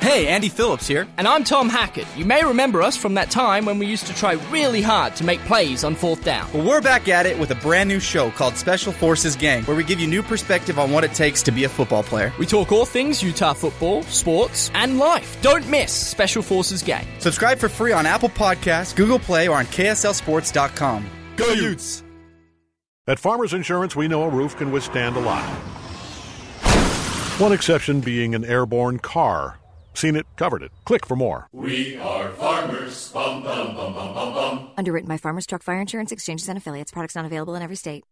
Hey, 0.00 0.28
Andy 0.28 0.48
Phillips 0.48 0.86
here. 0.86 1.06
And 1.18 1.28
I'm 1.28 1.44
Tom 1.44 1.68
Hackett. 1.68 2.06
You 2.16 2.24
may 2.24 2.42
remember 2.42 2.80
us 2.80 2.96
from 2.96 3.14
that 3.14 3.30
time 3.30 3.66
when 3.66 3.78
we 3.78 3.84
used 3.84 4.06
to 4.06 4.14
try 4.14 4.32
really 4.50 4.80
hard 4.80 5.14
to 5.16 5.24
make 5.24 5.40
plays 5.40 5.84
on 5.84 5.94
fourth 5.94 6.24
down. 6.24 6.50
Well, 6.54 6.66
we're 6.66 6.80
back 6.80 7.06
at 7.08 7.26
it 7.26 7.38
with 7.38 7.50
a 7.50 7.54
brand 7.56 7.90
new 7.90 8.00
show 8.00 8.30
called 8.30 8.56
Special 8.56 8.94
Forces 8.94 9.36
Gang, 9.36 9.62
where 9.64 9.76
we 9.76 9.84
give 9.84 10.00
you 10.00 10.06
new 10.06 10.22
perspective 10.22 10.78
on 10.78 10.90
what 10.90 11.04
it 11.04 11.12
takes 11.12 11.42
to 11.42 11.52
be 11.52 11.64
a 11.64 11.68
football 11.68 12.02
player. 12.02 12.32
We 12.38 12.46
talk 12.46 12.72
all 12.72 12.86
things 12.86 13.22
Utah 13.22 13.52
football, 13.52 14.02
sports, 14.04 14.70
and 14.72 14.98
life. 14.98 15.36
Don't 15.42 15.68
miss 15.68 15.92
Special 15.92 16.42
Forces 16.42 16.82
Gang. 16.82 17.06
Subscribe 17.18 17.58
for 17.58 17.68
free 17.68 17.92
on 17.92 18.06
Apple 18.06 18.30
Podcasts, 18.30 18.96
Google 18.96 19.18
Play, 19.18 19.48
or 19.48 19.58
on 19.58 19.66
KSLSports.com. 19.66 21.06
Go 21.36 21.52
Utes! 21.52 22.02
At 23.06 23.18
Farmers 23.18 23.52
Insurance, 23.52 23.94
we 23.94 24.08
know 24.08 24.22
a 24.22 24.30
roof 24.30 24.56
can 24.56 24.72
withstand 24.72 25.16
a 25.16 25.20
lot. 25.20 25.44
One 27.38 27.52
exception 27.52 28.00
being 28.00 28.34
an 28.34 28.46
airborne 28.46 28.98
car. 28.98 29.59
Seen 30.00 30.16
it, 30.16 30.24
covered 30.36 30.62
it. 30.62 30.72
Click 30.86 31.04
for 31.04 31.14
more. 31.14 31.46
We 31.52 31.98
are 31.98 32.30
farmers. 32.30 33.12
Bum, 33.12 33.42
bum, 33.42 33.76
bum, 33.76 33.92
bum, 33.92 34.14
bum, 34.14 34.32
bum. 34.32 34.70
Underwritten 34.78 35.06
by 35.06 35.18
Farmers 35.18 35.44
Truck 35.44 35.62
Fire 35.62 35.78
Insurance 35.78 36.10
Exchanges 36.10 36.48
and 36.48 36.56
Affiliates. 36.56 36.90
Products 36.90 37.14
not 37.14 37.26
available 37.26 37.54
in 37.54 37.60
every 37.60 37.76
state. 37.76 38.06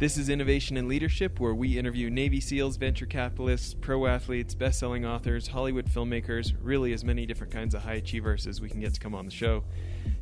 This 0.00 0.18
is 0.18 0.28
Innovation 0.28 0.76
and 0.76 0.88
Leadership, 0.88 1.38
where 1.38 1.54
we 1.54 1.78
interview 1.78 2.10
Navy 2.10 2.40
SEALs, 2.40 2.76
venture 2.78 3.06
capitalists, 3.06 3.74
pro 3.74 4.06
athletes, 4.06 4.56
best 4.56 4.80
selling 4.80 5.06
authors, 5.06 5.46
Hollywood 5.46 5.86
filmmakers, 5.86 6.52
really 6.60 6.92
as 6.92 7.04
many 7.04 7.26
different 7.26 7.52
kinds 7.52 7.76
of 7.76 7.84
high 7.84 7.94
achievers 7.94 8.48
as 8.48 8.60
we 8.60 8.68
can 8.68 8.80
get 8.80 8.92
to 8.94 8.98
come 8.98 9.14
on 9.14 9.24
the 9.24 9.30
show. 9.30 9.62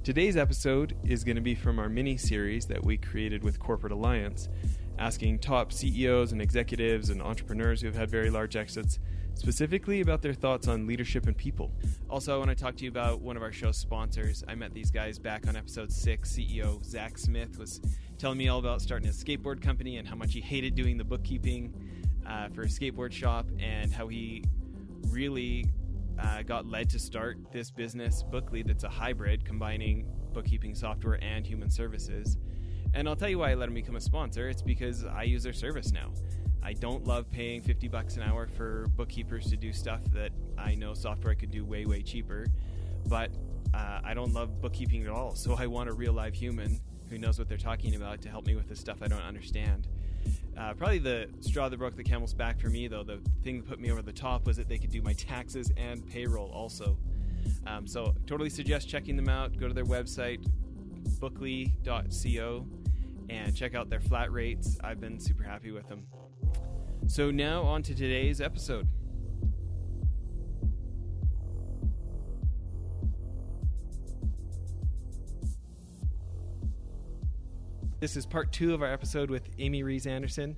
Today's 0.05 0.37
episode 0.37 0.95
is 1.05 1.25
going 1.25 1.37
to 1.37 1.41
be 1.41 1.55
from 1.55 1.79
our 1.79 1.89
mini 1.89 2.19
series 2.19 2.67
that 2.67 2.85
we 2.85 2.99
created 2.99 3.43
with 3.43 3.59
Corporate 3.59 3.95
Alliance, 3.95 4.51
asking 4.99 5.39
top 5.39 5.73
CEOs 5.73 6.33
and 6.33 6.43
executives 6.43 7.09
and 7.09 7.23
entrepreneurs 7.23 7.81
who 7.81 7.87
have 7.87 7.97
had 7.97 8.11
very 8.11 8.29
large 8.29 8.57
exits 8.57 8.99
specifically 9.35 10.01
about 10.01 10.23
their 10.23 10.35
thoughts 10.35 10.69
on 10.69 10.87
leadership 10.87 11.27
and 11.27 11.37
people. 11.37 11.73
Also, 12.09 12.35
I 12.35 12.39
want 12.39 12.51
to 12.51 12.57
talk 12.57 12.77
to 12.77 12.85
you 12.85 12.91
about 12.91 13.21
one 13.21 13.37
of 13.37 13.43
our 13.43 13.53
show's 13.53 13.77
sponsors. 13.77 14.45
I 14.47 14.55
met 14.55 14.73
these 14.75 14.91
guys 14.91 15.19
back 15.19 15.49
on 15.49 15.57
episode 15.57 15.93
six. 15.93 16.33
CEO 16.33 16.85
Zach 16.85 17.19
Smith 17.19 17.59
was 17.59 17.81
telling 18.19 18.39
me 18.39 18.49
all 18.49 18.59
about 18.59 18.81
starting 18.81 19.09
a 19.09 19.13
skateboard 19.13 19.61
company 19.61 19.97
and 19.97 20.07
how 20.07 20.15
much 20.15 20.33
he 20.33 20.41
hated 20.41 20.75
doing 20.75 20.97
the 20.97 21.05
bookkeeping 21.05 21.73
uh, 22.27 22.49
for 22.49 22.63
a 22.63 22.67
skateboard 22.67 23.13
shop 23.13 23.47
and 23.59 23.93
how 23.93 24.09
he 24.09 24.45
really 25.09 25.67
uh, 26.19 26.43
got 26.43 26.67
led 26.67 26.89
to 26.91 26.99
start 26.99 27.39
this 27.53 27.71
business, 27.71 28.23
Bookly, 28.31 28.67
that's 28.67 28.85
a 28.85 28.89
hybrid 28.89 29.45
combining 29.45 30.07
bookkeeping 30.33 30.75
software 30.75 31.23
and 31.23 31.47
human 31.47 31.71
services. 31.71 32.39
And 32.95 33.09
I'll 33.09 33.17
tell 33.17 33.29
you 33.29 33.39
why 33.39 33.51
I 33.51 33.55
let 33.55 33.69
him 33.69 33.75
become 33.75 33.97
a 33.97 34.01
sponsor. 34.01 34.49
It's 34.49 34.63
because 34.63 35.05
I 35.05 35.23
use 35.23 35.43
their 35.43 35.53
service 35.53 35.93
now. 35.93 36.13
I 36.63 36.73
don't 36.75 37.07
love 37.07 37.31
paying 37.31 37.61
50 37.63 37.89
bucks 37.89 38.17
an 38.17 38.23
hour 38.23 38.47
for 38.47 38.87
bookkeepers 38.97 39.51
to 39.51 39.57
do 39.57 39.73
stuff 39.73 40.01
that 40.13 40.31
I 40.57 40.75
know 40.75 40.95
software 40.95 41.35
could 41.35 41.51
do 41.51 41.65
way, 41.65 41.85
way 41.87 42.03
cheaper. 42.03 42.47
But 43.09 43.31
uh, 43.75 44.01
I 44.05 44.15
don't 44.15 44.33
love 44.33 44.61
bookkeeping 44.61 45.03
at 45.03 45.09
all. 45.09 45.35
So 45.35 45.55
I 45.59 45.67
want 45.67 45.89
a 45.89 45.93
real 45.93 46.13
live 46.13 46.35
human 46.35 46.81
who 47.11 47.19
knows 47.19 47.39
what 47.39 47.49
they're 47.49 47.59
talking 47.59 47.95
about 47.95 48.23
to 48.23 48.29
help 48.29 48.47
me 48.47 48.55
with 48.55 48.69
the 48.69 48.77
stuff 48.77 48.99
I 49.03 49.09
don't 49.09 49.23
understand. 49.23 49.89
Uh, 50.57 50.73
probably 50.75 50.99
the 50.99 51.29
straw 51.41 51.69
that 51.69 51.77
broke 51.79 51.97
the 51.97 52.05
camel's 52.05 52.35
back 52.35 52.61
for 52.61 52.69
me, 52.69 52.87
though, 52.87 53.03
the 53.03 53.21
thing 53.43 53.59
that 53.59 53.69
put 53.69 53.81
me 53.81 53.91
over 53.91 54.03
the 54.03 54.13
top 54.13 54.47
was 54.47 54.57
that 54.57 54.69
they 54.69 54.79
could 54.79 54.91
do 54.91 55.03
my 55.03 55.13
taxes 55.15 55.73
and 55.77 56.07
payroll 56.07 56.51
also. 56.51 56.97
Um, 57.67 57.87
so, 57.87 58.15
totally 58.27 58.51
suggest 58.51 58.89
checking 58.89 59.17
them 59.17 59.29
out. 59.29 59.59
Go 59.59 59.67
to 59.67 59.75
their 59.75 59.85
website, 59.85 60.47
bookly.co, 61.19 62.67
and 63.29 63.57
check 63.57 63.75
out 63.75 63.91
their 63.91 64.01
flat 64.01 64.33
rates. 64.33 64.79
I've 64.85 65.01
been 65.01 65.19
super 65.19 65.43
happy 65.43 65.73
with 65.73 65.89
them. 65.89 66.07
So, 67.07 67.31
now 67.31 67.63
on 67.63 67.83
to 67.83 67.95
today's 67.95 68.41
episode. 68.41 68.89
This 78.01 78.17
is 78.17 78.25
part 78.25 78.51
two 78.51 78.73
of 78.73 78.83
our 78.83 78.93
episode 78.93 79.31
with 79.31 79.49
Amy 79.59 79.83
Rees 79.83 80.07
Anderson. 80.07 80.57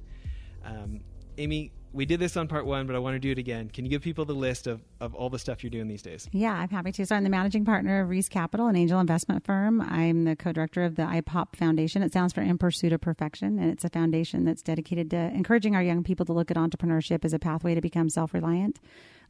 Um, 0.65 1.01
Amy, 1.39 1.73
we 1.95 2.05
did 2.05 2.19
this 2.19 2.37
on 2.37 2.49
part 2.49 2.67
one, 2.67 2.87
but 2.87 2.97
I 2.97 2.99
want 2.99 3.15
to 3.15 3.21
do 3.21 3.31
it 3.31 3.39
again. 3.39 3.71
Can 3.71 3.85
you 3.85 3.91
give 3.91 4.03
people 4.03 4.25
the 4.25 4.35
list 4.35 4.67
of, 4.67 4.83
of 5.01 5.15
all 5.15 5.31
the 5.31 5.39
stuff 5.39 5.63
you're 5.63 5.71
doing 5.71 5.87
these 5.87 6.03
days? 6.03 6.29
Yeah, 6.33 6.53
I'm 6.53 6.69
happy 6.69 6.91
to. 6.93 7.07
So 7.07 7.15
I'm 7.15 7.23
the 7.23 7.31
managing 7.31 7.65
partner 7.65 8.03
of 8.03 8.09
Rees 8.09 8.29
Capital, 8.29 8.67
an 8.67 8.75
angel 8.75 8.99
investment 8.99 9.45
firm. 9.45 9.81
I'm 9.81 10.25
the 10.25 10.35
co-director 10.35 10.83
of 10.83 10.97
the 10.97 11.05
IPOP 11.05 11.55
Foundation. 11.57 12.03
It 12.03 12.11
stands 12.11 12.33
for 12.33 12.43
In 12.43 12.59
Pursuit 12.59 12.93
of 12.93 13.01
Perfection, 13.01 13.59
and 13.61 13.71
it's 13.71 13.85
a 13.85 13.91
foundation 13.91 14.45
that's 14.45 14.61
dedicated 14.61 15.09
to 15.11 15.17
encouraging 15.17 15.77
our 15.77 15.83
young 15.83 16.03
people 16.03 16.27
to 16.27 16.33
look 16.33 16.51
at 16.51 16.57
entrepreneurship 16.57 17.25
as 17.25 17.33
a 17.33 17.39
pathway 17.39 17.75
to 17.77 17.81
become 17.81 18.09
self-reliant. 18.09 18.81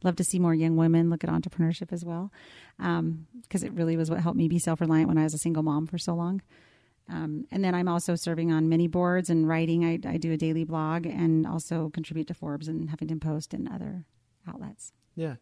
Love 0.03 0.15
to 0.15 0.23
see 0.23 0.39
more 0.39 0.55
young 0.55 0.75
women 0.75 1.09
look 1.09 1.23
at 1.23 1.29
entrepreneurship 1.29 1.93
as 1.93 2.03
well, 2.03 2.31
because 2.77 2.99
um, 2.99 3.27
it 3.51 3.71
really 3.73 3.95
was 3.95 4.09
what 4.09 4.19
helped 4.19 4.37
me 4.37 4.47
be 4.47 4.59
self-reliant 4.59 5.07
when 5.07 5.17
I 5.17 5.23
was 5.23 5.35
a 5.35 5.37
single 5.37 5.63
mom 5.63 5.85
for 5.85 5.97
so 5.97 6.15
long. 6.15 6.41
Um, 7.09 7.45
and 7.51 7.63
then 7.63 7.75
I'm 7.75 7.87
also 7.87 8.15
serving 8.15 8.51
on 8.51 8.67
many 8.67 8.87
boards 8.87 9.29
and 9.29 9.47
writing. 9.47 9.85
I, 9.85 9.99
I, 10.07 10.17
do 10.17 10.31
a 10.31 10.37
daily 10.37 10.63
blog 10.63 11.05
and 11.05 11.45
also 11.45 11.89
contribute 11.89 12.27
to 12.27 12.33
Forbes 12.33 12.67
and 12.67 12.89
Huffington 12.89 13.21
Post 13.21 13.53
and 13.53 13.69
other 13.71 14.05
outlets. 14.47 14.91
Yeah. 15.15 15.35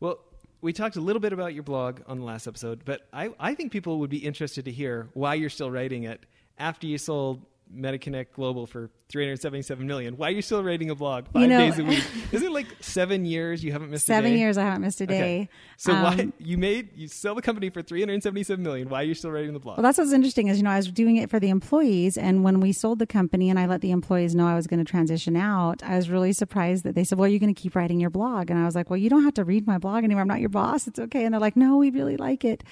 Well, 0.00 0.20
we 0.62 0.72
talked 0.72 0.96
a 0.96 1.00
little 1.00 1.20
bit 1.20 1.32
about 1.32 1.52
your 1.52 1.62
blog 1.62 2.00
on 2.06 2.18
the 2.18 2.24
last 2.24 2.46
episode, 2.46 2.84
but 2.84 3.06
I, 3.12 3.30
I 3.38 3.54
think 3.54 3.70
people 3.70 3.98
would 3.98 4.10
be 4.10 4.18
interested 4.18 4.64
to 4.64 4.70
hear 4.70 5.10
why 5.12 5.34
you're 5.34 5.50
still 5.50 5.70
writing 5.70 6.04
it 6.04 6.24
after 6.58 6.86
you 6.86 6.96
sold 6.96 7.44
MediConnect 7.74 8.32
Global 8.32 8.66
for 8.66 8.90
377 9.10 9.86
million. 9.86 10.16
Why 10.16 10.28
are 10.28 10.32
you 10.32 10.42
still 10.42 10.62
writing 10.62 10.90
a 10.90 10.94
blog 10.94 11.26
five 11.32 11.42
you 11.42 11.48
know, 11.48 11.58
days 11.58 11.78
a 11.78 11.84
week? 11.84 12.04
Is 12.32 12.42
it 12.42 12.52
like 12.52 12.66
seven 12.80 13.24
years 13.24 13.62
you 13.62 13.72
haven't 13.72 13.90
missed 13.90 14.06
seven 14.06 14.32
years 14.36 14.56
I 14.56 14.62
haven't 14.62 14.82
missed 14.82 15.00
a 15.00 15.06
day. 15.06 15.14
Okay. 15.20 15.48
So 15.76 15.92
um, 15.92 16.02
why 16.02 16.32
you 16.38 16.56
made 16.58 16.90
you 16.96 17.08
sell 17.08 17.34
the 17.34 17.42
company 17.42 17.70
for 17.70 17.82
377 17.82 18.62
million? 18.62 18.88
Why 18.88 19.00
are 19.00 19.04
you 19.04 19.14
still 19.14 19.30
writing 19.30 19.52
the 19.52 19.58
blog? 19.58 19.78
Well, 19.78 19.82
that's 19.82 19.98
what's 19.98 20.12
interesting 20.12 20.48
is 20.48 20.58
you 20.58 20.62
know 20.62 20.70
I 20.70 20.76
was 20.76 20.90
doing 20.90 21.16
it 21.16 21.30
for 21.30 21.40
the 21.40 21.50
employees, 21.50 22.16
and 22.16 22.44
when 22.44 22.60
we 22.60 22.72
sold 22.72 22.98
the 22.98 23.06
company 23.06 23.50
and 23.50 23.58
I 23.58 23.66
let 23.66 23.80
the 23.80 23.90
employees 23.90 24.34
know 24.34 24.46
I 24.46 24.54
was 24.54 24.66
going 24.66 24.84
to 24.84 24.90
transition 24.90 25.36
out, 25.36 25.82
I 25.82 25.96
was 25.96 26.08
really 26.08 26.32
surprised 26.32 26.84
that 26.84 26.94
they 26.94 27.04
said, 27.04 27.18
"Well, 27.18 27.28
you're 27.28 27.40
going 27.40 27.54
to 27.54 27.60
keep 27.60 27.74
writing 27.74 28.00
your 28.00 28.10
blog," 28.10 28.50
and 28.50 28.58
I 28.58 28.64
was 28.64 28.74
like, 28.74 28.90
"Well, 28.90 28.96
you 28.98 29.10
don't 29.10 29.24
have 29.24 29.34
to 29.34 29.44
read 29.44 29.66
my 29.66 29.78
blog 29.78 30.04
anymore. 30.04 30.22
I'm 30.22 30.28
not 30.28 30.40
your 30.40 30.48
boss. 30.48 30.86
It's 30.86 30.98
okay." 30.98 31.24
And 31.24 31.34
they're 31.34 31.40
like, 31.40 31.56
"No, 31.56 31.76
we 31.76 31.90
really 31.90 32.16
like 32.16 32.44
it." 32.44 32.62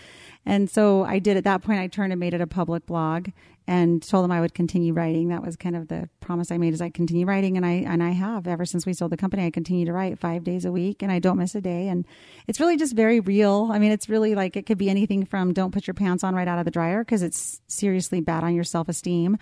And 0.46 0.70
so 0.70 1.04
I 1.04 1.18
did 1.18 1.36
at 1.36 1.44
that 1.44 1.62
point, 1.62 1.80
I 1.80 1.88
turned 1.88 2.12
and 2.12 2.20
made 2.20 2.34
it 2.34 2.40
a 2.40 2.46
public 2.46 2.86
blog 2.86 3.28
and 3.68 4.02
told 4.02 4.24
them 4.24 4.32
I 4.32 4.40
would 4.40 4.54
continue 4.54 4.94
writing. 4.94 5.28
That 5.28 5.44
was 5.44 5.54
kind 5.54 5.76
of 5.76 5.88
the 5.88 6.08
promise 6.20 6.50
I 6.50 6.56
made 6.56 6.72
is 6.72 6.80
I 6.80 6.88
continue 6.88 7.26
writing 7.26 7.58
and 7.58 7.66
I 7.66 7.84
and 7.86 8.02
I 8.02 8.10
have 8.10 8.48
ever 8.48 8.64
since 8.64 8.86
we 8.86 8.94
sold 8.94 9.12
the 9.12 9.16
company. 9.18 9.44
I 9.44 9.50
continue 9.50 9.84
to 9.84 9.92
write 9.92 10.18
five 10.18 10.42
days 10.42 10.64
a 10.64 10.72
week 10.72 11.02
and 11.02 11.12
I 11.12 11.18
don't 11.18 11.36
miss 11.36 11.54
a 11.54 11.60
day. 11.60 11.88
And 11.88 12.06
it's 12.46 12.60
really 12.60 12.78
just 12.78 12.96
very 12.96 13.20
real. 13.20 13.68
I 13.70 13.78
mean, 13.78 13.92
it's 13.92 14.08
really 14.08 14.34
like 14.34 14.56
it 14.56 14.64
could 14.64 14.78
be 14.78 14.88
anything 14.88 15.26
from 15.26 15.52
don't 15.52 15.70
put 15.70 15.86
your 15.86 15.92
pants 15.92 16.24
on 16.24 16.34
right 16.34 16.48
out 16.48 16.58
of 16.58 16.64
the 16.64 16.70
dryer 16.70 17.04
because 17.04 17.22
it's 17.22 17.60
seriously 17.68 18.22
bad 18.22 18.42
on 18.42 18.54
your 18.54 18.64
self 18.64 18.88
esteem 18.88 19.36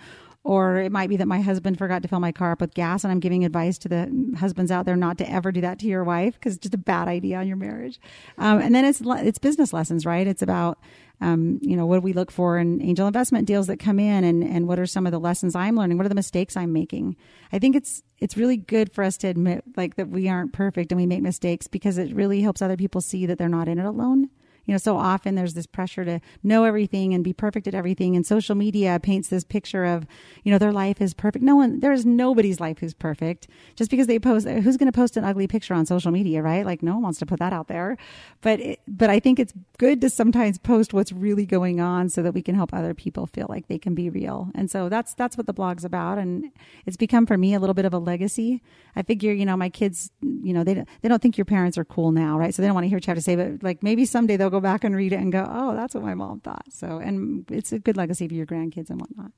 or 0.47 0.77
it 0.77 0.93
might 0.93 1.09
be 1.09 1.17
that 1.17 1.27
my 1.27 1.41
husband 1.41 1.77
forgot 1.77 2.01
to 2.01 2.07
fill 2.07 2.21
my 2.21 2.31
car 2.31 2.53
up 2.53 2.61
with 2.61 2.73
gas, 2.73 3.03
and 3.03 3.11
I'm 3.11 3.19
giving 3.19 3.43
advice 3.43 3.77
to 3.79 3.89
the 3.89 4.33
husbands 4.39 4.71
out 4.71 4.85
there 4.85 4.95
not 4.95 5.17
to 5.17 5.29
ever 5.29 5.51
do 5.51 5.59
that 5.59 5.77
to 5.79 5.87
your 5.87 6.05
wife 6.05 6.35
because 6.35 6.53
it's 6.53 6.63
just 6.63 6.73
a 6.73 6.77
bad 6.77 7.09
idea 7.09 7.37
on 7.37 7.49
your 7.49 7.57
marriage. 7.57 7.99
Um, 8.37 8.61
and 8.61 8.73
then 8.73 8.85
it's 8.85 9.01
it's 9.03 9.39
business 9.39 9.73
lessons, 9.73 10.05
right? 10.05 10.25
It's 10.25 10.41
about 10.41 10.79
um, 11.19 11.59
you 11.61 11.75
know 11.75 11.85
what 11.85 11.97
do 11.97 12.01
we 12.01 12.13
look 12.13 12.31
for 12.31 12.57
in 12.57 12.81
angel 12.81 13.07
investment 13.07 13.45
deals 13.45 13.67
that 13.67 13.77
come 13.77 13.99
in, 13.99 14.23
and 14.23 14.41
and 14.41 14.69
what 14.69 14.79
are 14.79 14.85
some 14.85 15.05
of 15.05 15.11
the 15.11 15.19
lessons 15.19 15.53
I'm 15.53 15.75
learning? 15.75 15.97
What 15.97 16.05
are 16.05 16.09
the 16.09 16.15
mistakes 16.15 16.55
I'm 16.55 16.71
making? 16.71 17.17
I 17.51 17.59
think 17.59 17.75
it's 17.75 18.01
it's 18.19 18.37
really 18.37 18.55
good 18.55 18.93
for 18.93 19.03
us 19.03 19.17
to 19.17 19.27
admit 19.27 19.65
like 19.75 19.95
that 19.95 20.07
we 20.07 20.29
aren't 20.29 20.53
perfect 20.53 20.93
and 20.93 21.01
we 21.01 21.07
make 21.07 21.21
mistakes 21.21 21.67
because 21.67 21.97
it 21.97 22.15
really 22.15 22.39
helps 22.39 22.61
other 22.61 22.77
people 22.77 23.01
see 23.01 23.25
that 23.25 23.37
they're 23.37 23.49
not 23.49 23.67
in 23.67 23.79
it 23.79 23.85
alone 23.85 24.29
you 24.67 24.73
know, 24.73 24.77
so 24.77 24.97
often 24.97 25.35
there's 25.35 25.53
this 25.53 25.65
pressure 25.65 26.03
to 26.03 26.19
know 26.43 26.65
everything 26.65 27.13
and 27.13 27.23
be 27.23 27.31
perfect 27.31 27.67
at 27.67 27.73
everything. 27.73 28.15
And 28.15 28.25
social 28.25 28.53
media 28.53 28.99
paints 29.01 29.29
this 29.29 29.45
picture 29.45 29.85
of, 29.85 30.05
you 30.43 30.51
know, 30.51 30.57
their 30.57 30.73
life 30.73 31.01
is 31.01 31.13
perfect. 31.13 31.43
No 31.43 31.55
one, 31.55 31.79
there 31.79 31.93
is 31.93 32.05
nobody's 32.05 32.59
life 32.59 32.79
who's 32.79 32.93
perfect. 32.93 33.47
Just 33.77 33.89
because 33.89 34.07
they 34.07 34.19
post, 34.19 34.45
who's 34.45 34.75
going 34.75 34.91
to 34.91 34.95
post 34.95 35.15
an 35.15 35.23
ugly 35.23 35.47
picture 35.47 35.73
on 35.73 35.85
social 35.85 36.11
media, 36.11 36.41
right? 36.41 36.65
Like 36.65 36.83
no 36.83 36.95
one 36.95 37.03
wants 37.03 37.19
to 37.19 37.25
put 37.25 37.39
that 37.39 37.53
out 37.53 37.69
there. 37.69 37.97
But, 38.41 38.59
it, 38.59 38.79
but 38.87 39.09
I 39.09 39.19
think 39.21 39.39
it's 39.39 39.53
good 39.77 40.01
to 40.01 40.09
sometimes 40.09 40.57
post 40.57 40.93
what's 40.93 41.13
really 41.13 41.45
going 41.45 41.79
on 41.79 42.09
so 42.09 42.21
that 42.21 42.33
we 42.33 42.41
can 42.41 42.53
help 42.53 42.73
other 42.73 42.93
people 42.93 43.25
feel 43.25 43.47
like 43.47 43.69
they 43.69 43.79
can 43.79 43.95
be 43.95 44.09
real. 44.09 44.51
And 44.53 44.69
so 44.69 44.89
that's, 44.89 45.13
that's 45.13 45.37
what 45.37 45.47
the 45.47 45.53
blog's 45.53 45.85
about. 45.85 46.17
And 46.17 46.51
it's 46.85 46.97
become 46.97 47.25
for 47.25 47.37
me 47.37 47.53
a 47.53 47.59
little 47.59 47.73
bit 47.73 47.85
of 47.85 47.93
a 47.93 47.99
legacy. 47.99 48.61
I 48.97 49.03
figure, 49.03 49.31
you 49.31 49.45
know, 49.45 49.55
my 49.55 49.69
kids, 49.69 50.11
you 50.21 50.53
know, 50.53 50.65
they, 50.65 50.83
they 51.01 51.07
don't 51.07 51.21
think 51.21 51.37
your 51.37 51.45
parents 51.45 51.77
are 51.77 51.85
cool 51.85 52.11
now, 52.11 52.37
right? 52.37 52.53
So 52.53 52.61
they 52.61 52.67
don't 52.67 52.75
want 52.75 52.83
to 52.83 52.89
hear 52.89 52.97
what 52.97 53.07
you 53.07 53.11
have 53.11 53.17
to 53.17 53.21
say, 53.21 53.35
but 53.37 53.63
like 53.63 53.81
maybe 53.81 54.03
someday 54.03 54.35
they'll 54.35 54.49
go 54.49 54.56
go 54.57 54.61
back 54.61 54.83
and 54.83 54.95
read 54.95 55.13
it 55.13 55.19
and 55.19 55.31
go, 55.31 55.47
oh, 55.49 55.75
that's 55.75 55.93
what 55.93 56.03
my 56.03 56.15
mom 56.15 56.39
thought. 56.39 56.65
So, 56.71 56.97
and 56.97 57.45
it's 57.51 57.71
a 57.71 57.79
good 57.79 57.97
legacy 57.97 58.27
for 58.27 58.33
your 58.33 58.45
grandkids 58.45 58.89
and 58.89 58.99
whatnot. 58.99 59.31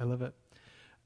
I 0.00 0.04
love 0.04 0.22
it. 0.22 0.34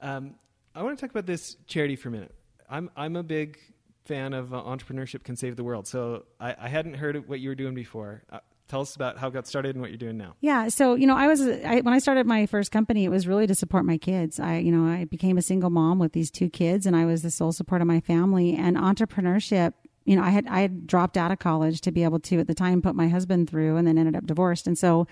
Um, 0.00 0.34
I 0.75 0.82
want 0.82 0.96
to 0.96 1.00
talk 1.00 1.10
about 1.10 1.26
this 1.26 1.56
charity 1.66 1.96
for 1.96 2.08
a 2.08 2.12
minute. 2.12 2.34
I'm 2.70 2.90
I'm 2.96 3.16
a 3.16 3.22
big 3.22 3.58
fan 4.05 4.32
of 4.32 4.55
uh, 4.55 4.62
entrepreneurship 4.62 5.25
can 5.25 5.37
save 5.37 5.56
the 5.56 5.64
world. 5.64 5.87
So 5.87 6.25
I, 6.40 6.55
I 6.58 6.69
hadn't 6.69 6.94
heard 6.94 7.28
what 7.28 7.40
you 7.40 7.49
were 7.49 7.55
doing 7.55 7.75
before. 7.75 8.22
Uh, 8.31 8.38
tell 8.69 8.81
us 8.81 8.94
about 8.94 9.19
how 9.19 9.28
it 9.28 9.34
got 9.34 9.46
started 9.46 9.75
and 9.75 9.81
what 9.81 9.90
you're 9.90 9.99
doing 9.99 10.16
now. 10.16 10.34
Yeah, 10.40 10.69
so 10.69 10.94
you 10.94 11.06
know, 11.06 11.16
I 11.16 11.26
was 11.26 11.40
I, 11.40 11.81
when 11.81 11.94
I 11.94 11.99
started 11.99 12.26
my 12.26 12.46
first 12.46 12.70
company, 12.70 13.05
it 13.05 13.10
was 13.10 13.26
really 13.26 13.46
to 13.46 13.55
support 13.55 13.84
my 13.84 13.99
kids. 13.99 14.38
I 14.38 14.58
you 14.58 14.70
know 14.70 14.90
I 14.90 15.05
became 15.05 15.37
a 15.37 15.43
single 15.43 15.70
mom 15.70 15.99
with 15.99 16.12
these 16.12 16.31
two 16.31 16.49
kids, 16.49 16.87
and 16.87 16.94
I 16.94 17.05
was 17.05 17.22
the 17.22 17.31
sole 17.31 17.52
support 17.52 17.81
of 17.81 17.88
my 17.88 18.00
family. 18.00 18.55
And 18.55 18.76
entrepreneurship 18.76 19.72
you 20.08 20.16
know, 20.16 20.22
I 20.22 20.31
had 20.31 20.46
I 20.49 20.62
had 20.62 20.87
dropped 20.87 21.19
out 21.19 21.31
of 21.31 21.38
college 21.38 21.82
to 21.82 21.93
be 21.93 22.02
able 22.02 22.19
to 22.20 22.40
at 22.40 22.46
the 22.46 22.55
time 22.55 22.81
put 22.81 22.94
my 22.94 23.08
husband 23.08 23.50
through, 23.50 23.76
and 23.76 23.87
then 23.87 23.99
ended 23.99 24.16
up 24.16 24.26
divorced. 24.26 24.66
And 24.66 24.78
so, 24.78 25.06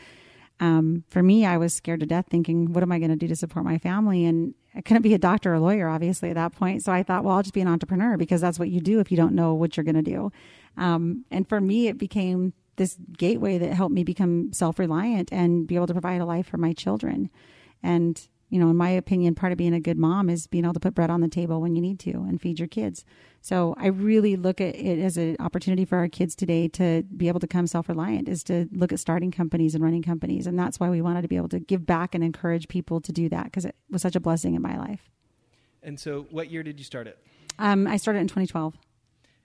um, 0.59 1.05
for 1.11 1.23
me, 1.23 1.45
I 1.45 1.59
was 1.59 1.75
scared 1.75 2.01
to 2.01 2.07
death, 2.07 2.29
thinking, 2.31 2.73
"What 2.73 2.83
am 2.83 2.91
I 2.91 2.99
going 2.99 3.11
to 3.11 3.17
do 3.17 3.29
to 3.29 3.37
support 3.37 3.67
my 3.67 3.77
family?" 3.77 4.25
And 4.25 4.55
I 4.75 4.81
couldn't 4.81 5.03
be 5.03 5.13
a 5.13 5.19
doctor 5.19 5.53
or 5.53 5.59
lawyer, 5.59 5.87
obviously, 5.87 6.31
at 6.31 6.37
that 6.37 6.53
point. 6.55 6.83
So 6.83 6.93
I 6.93 7.03
thought, 7.03 7.25
well, 7.25 7.37
I'll 7.37 7.43
just 7.43 7.53
be 7.53 7.61
an 7.61 7.69
entrepreneur 7.69 8.17
because 8.17 8.41
that's 8.41 8.59
what 8.59 8.71
you 8.71 8.81
do 8.81 8.99
if 8.99 9.11
you 9.11 9.19
don't 9.19 9.35
know 9.35 9.53
what 9.53 9.77
you're 9.77 9.85
going 9.85 9.97
to 9.97 10.03
do. 10.03 10.33
Um, 10.79 11.27
and 11.31 11.47
for 11.47 11.61
me, 11.61 11.89
it 11.89 11.99
became 11.99 12.55
this 12.77 12.97
gateway 13.19 13.59
that 13.59 13.75
helped 13.75 13.95
me 13.95 14.03
become 14.03 14.51
self 14.55 14.79
reliant 14.79 15.31
and 15.31 15.67
be 15.67 15.77
able 15.77 15.89
to 15.89 15.95
provide 15.95 16.23
a 16.23 16.27
life 16.27 16.47
for 16.47 16.57
my 16.57 16.73
children. 16.73 17.29
And 17.83 18.27
you 18.49 18.61
know, 18.61 18.71
in 18.71 18.77
my 18.77 18.91
opinion, 18.91 19.35
part 19.35 19.53
of 19.53 19.59
being 19.59 19.75
a 19.75 19.81
good 19.81 19.99
mom 19.99 20.31
is 20.31 20.47
being 20.47 20.65
able 20.65 20.75
to 20.75 20.81
put 20.81 20.95
bread 20.95 21.11
on 21.11 21.21
the 21.21 21.29
table 21.29 21.61
when 21.61 21.75
you 21.75 21.83
need 21.83 21.99
to 22.01 22.13
and 22.13 22.41
feed 22.41 22.59
your 22.59 22.69
kids. 22.69 23.05
So 23.41 23.75
I 23.77 23.89
really 23.89 24.37
look 24.37 24.61
at 24.61 24.77
it 24.77 24.99
as 25.01 25.17
an 25.17 25.37
opportunity 25.41 25.85
for 25.85 25.99
our 25.99 26.09
kids 26.09 26.37
today 26.37 26.69
to 26.69 27.03
be 27.17 27.29
able 27.29 27.41
to 27.41 27.47
become 27.47 27.67
self 27.67 27.89
reliant, 27.89 28.29
is 28.29 28.45
to 28.45 28.69
look 28.73 28.93
at 28.93 29.01
starting 29.01 29.31
companies 29.31 29.75
and 29.75 29.83
running 29.83 30.03
companies. 30.03 30.47
And 30.47 30.59
that's 30.59 30.79
why 30.79 30.91
we 30.91 31.03
wanted 31.03 31.23
to 31.23 31.29
be 31.29 31.37
able 31.37 31.49
to 31.51 31.61
give 31.61 31.87
back 31.87 32.15
and 32.15 32.23
encourage 32.23 32.69
people 32.69 33.01
to 33.01 33.13
do 33.13 33.29
that 33.31 33.45
because 33.45 33.65
it 33.65 33.75
was 33.91 34.03
such 34.03 34.17
a 34.17 34.21
blessing 34.21 34.55
in 34.55 34.63
my 34.63 34.77
life. 34.79 35.11
And 35.83 35.99
so, 35.99 36.27
what 36.31 36.51
year 36.51 36.63
did 36.63 36.79
you 36.79 36.85
start 36.85 37.07
it? 37.07 37.19
Um, 37.59 37.87
I 37.87 37.97
started 37.97 38.21
in 38.21 38.27
2012. 38.27 38.75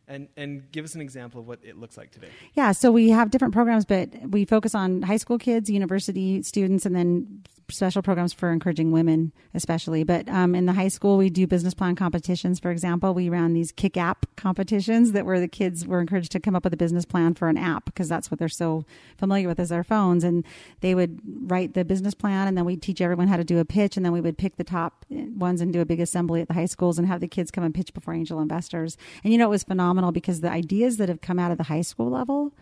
And 0.08 0.28
and 0.36 0.70
give 0.72 0.84
us 0.84 0.94
an 0.96 1.00
example 1.00 1.40
of 1.40 1.48
what 1.48 1.60
it 1.64 1.78
looks 1.78 1.96
like 1.96 2.12
today. 2.12 2.28
Yeah, 2.54 2.74
so 2.74 2.92
we 2.92 3.12
have 3.12 3.32
different 3.32 3.54
programs, 3.54 3.86
but 3.86 4.10
we 4.28 4.44
focus 4.44 4.76
on 4.76 5.04
high 5.04 5.18
school 5.18 5.38
kids, 5.38 5.70
university 5.70 6.42
students, 6.44 6.86
and 6.86 6.94
then 6.96 7.44
special 7.72 8.02
programs 8.02 8.34
for 8.34 8.52
encouraging 8.52 8.92
women, 8.92 9.32
especially. 9.54 10.04
But 10.04 10.30
um, 10.30 10.54
in 10.54 10.66
the 10.66 10.74
high 10.74 10.88
school, 10.88 11.18
we 11.18 11.30
do 11.30 11.48
business 11.48 11.74
plan 11.74 11.96
competitions. 11.96 12.60
For 12.60 12.70
example, 12.72 13.14
we 13.14 13.30
ran 13.30 13.54
these 13.54 13.72
Kick 13.72 13.98
App 13.98 14.26
competitions 14.36 15.14
that 15.14 15.26
where 15.26 15.40
the 15.40 15.48
kids 15.48 15.88
were 15.88 16.00
encouraged 16.02 16.32
to 16.34 16.40
come 16.40 16.56
up 16.56 16.64
with 16.64 16.74
a 16.74 16.78
business 16.78 17.06
plan 17.06 17.34
for 17.34 17.50
an 17.50 17.58
app 17.58 17.86
because 17.86 18.08
that's 18.08 18.30
what 18.30 18.40
they're 18.40 18.50
so 18.50 18.86
familiar 19.18 19.48
with 19.48 19.60
is 19.60 19.70
their 19.70 19.84
phones. 19.84 20.24
And 20.24 20.46
they 20.82 20.94
would 20.94 21.20
write 21.50 21.74
the 21.74 21.84
business 21.84 22.14
plan, 22.14 22.48
and 22.48 22.58
then 22.58 22.66
we'd 22.66 22.82
teach 22.82 23.02
everyone 23.02 23.28
how 23.28 23.38
to 23.38 23.44
do 23.44 23.60
a 23.60 23.66
pitch, 23.66 23.98
and 23.98 24.06
then 24.06 24.14
we 24.14 24.22
would 24.22 24.38
pick 24.38 24.58
the 24.58 24.64
top 24.64 25.06
ones 25.10 25.62
and 25.62 25.74
do 25.74 25.82
a 25.82 25.86
big 25.86 26.00
assembly 26.00 26.42
at 26.42 26.48
the 26.48 26.54
high 26.54 26.66
schools 26.66 27.00
and 27.00 27.08
have 27.08 27.20
the 27.20 27.28
kids 27.28 27.52
come 27.52 27.64
and 27.64 27.74
pitch 27.74 27.94
before 27.94 28.14
angel 28.14 28.40
investors. 28.40 28.98
And 29.24 29.32
you 29.32 29.40
know, 29.40 29.48
it 29.48 29.50
was 29.50 29.64
phenomenal 29.64 30.12
because 30.12 30.42
the 30.42 30.52
ideas 30.52 30.98
that 30.98 31.10
have 31.10 31.22
come 31.22 31.40
out 31.40 31.52
of 31.52 31.58
the 31.58 31.66
high 31.66 31.82
school 31.82 32.10
level 32.10 32.54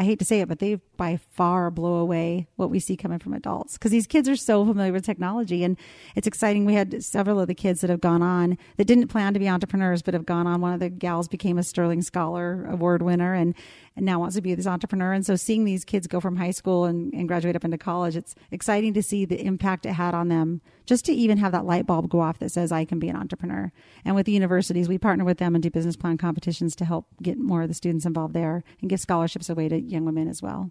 I 0.00 0.04
hate 0.04 0.18
to 0.20 0.24
say 0.24 0.40
it, 0.40 0.48
but 0.48 0.60
they 0.60 0.76
by 0.96 1.18
far 1.18 1.70
blow 1.70 1.96
away 1.96 2.46
what 2.56 2.70
we 2.70 2.80
see 2.80 2.96
coming 2.96 3.18
from 3.18 3.34
adults 3.34 3.74
because 3.74 3.90
these 3.90 4.06
kids 4.06 4.30
are 4.30 4.36
so 4.36 4.64
familiar 4.64 4.94
with 4.94 5.04
technology. 5.04 5.62
And 5.62 5.76
it's 6.16 6.26
exciting. 6.26 6.64
We 6.64 6.72
had 6.72 7.04
several 7.04 7.38
of 7.38 7.48
the 7.48 7.54
kids 7.54 7.82
that 7.82 7.90
have 7.90 8.00
gone 8.00 8.22
on 8.22 8.56
that 8.78 8.86
didn't 8.86 9.08
plan 9.08 9.34
to 9.34 9.38
be 9.38 9.46
entrepreneurs, 9.46 10.00
but 10.00 10.14
have 10.14 10.24
gone 10.24 10.46
on. 10.46 10.62
One 10.62 10.72
of 10.72 10.80
the 10.80 10.88
gals 10.88 11.28
became 11.28 11.58
a 11.58 11.62
Sterling 11.62 12.00
Scholar 12.00 12.66
Award 12.70 13.02
winner 13.02 13.34
and, 13.34 13.54
and 14.00 14.06
now 14.06 14.18
wants 14.18 14.34
to 14.34 14.40
be 14.40 14.54
this 14.54 14.66
entrepreneur. 14.66 15.12
And 15.12 15.24
so 15.24 15.36
seeing 15.36 15.64
these 15.64 15.84
kids 15.84 16.06
go 16.06 16.20
from 16.20 16.36
high 16.36 16.50
school 16.50 16.86
and, 16.86 17.12
and 17.12 17.28
graduate 17.28 17.54
up 17.54 17.64
into 17.64 17.76
college, 17.76 18.16
it's 18.16 18.34
exciting 18.50 18.94
to 18.94 19.02
see 19.02 19.26
the 19.26 19.44
impact 19.44 19.84
it 19.84 19.92
had 19.92 20.14
on 20.14 20.28
them 20.28 20.62
just 20.86 21.04
to 21.04 21.12
even 21.12 21.36
have 21.36 21.52
that 21.52 21.66
light 21.66 21.86
bulb 21.86 22.08
go 22.08 22.20
off 22.20 22.38
that 22.38 22.50
says, 22.50 22.72
I 22.72 22.86
can 22.86 22.98
be 22.98 23.10
an 23.10 23.16
entrepreneur. 23.16 23.70
And 24.04 24.16
with 24.16 24.24
the 24.24 24.32
universities, 24.32 24.88
we 24.88 24.96
partner 24.96 25.24
with 25.24 25.36
them 25.36 25.54
and 25.54 25.62
do 25.62 25.70
business 25.70 25.96
plan 25.96 26.16
competitions 26.16 26.74
to 26.76 26.86
help 26.86 27.06
get 27.22 27.38
more 27.38 27.62
of 27.62 27.68
the 27.68 27.74
students 27.74 28.06
involved 28.06 28.34
there 28.34 28.64
and 28.80 28.88
give 28.88 29.00
scholarships 29.00 29.50
away 29.50 29.68
to 29.68 29.78
young 29.78 30.06
women 30.06 30.26
as 30.26 30.42
well. 30.42 30.70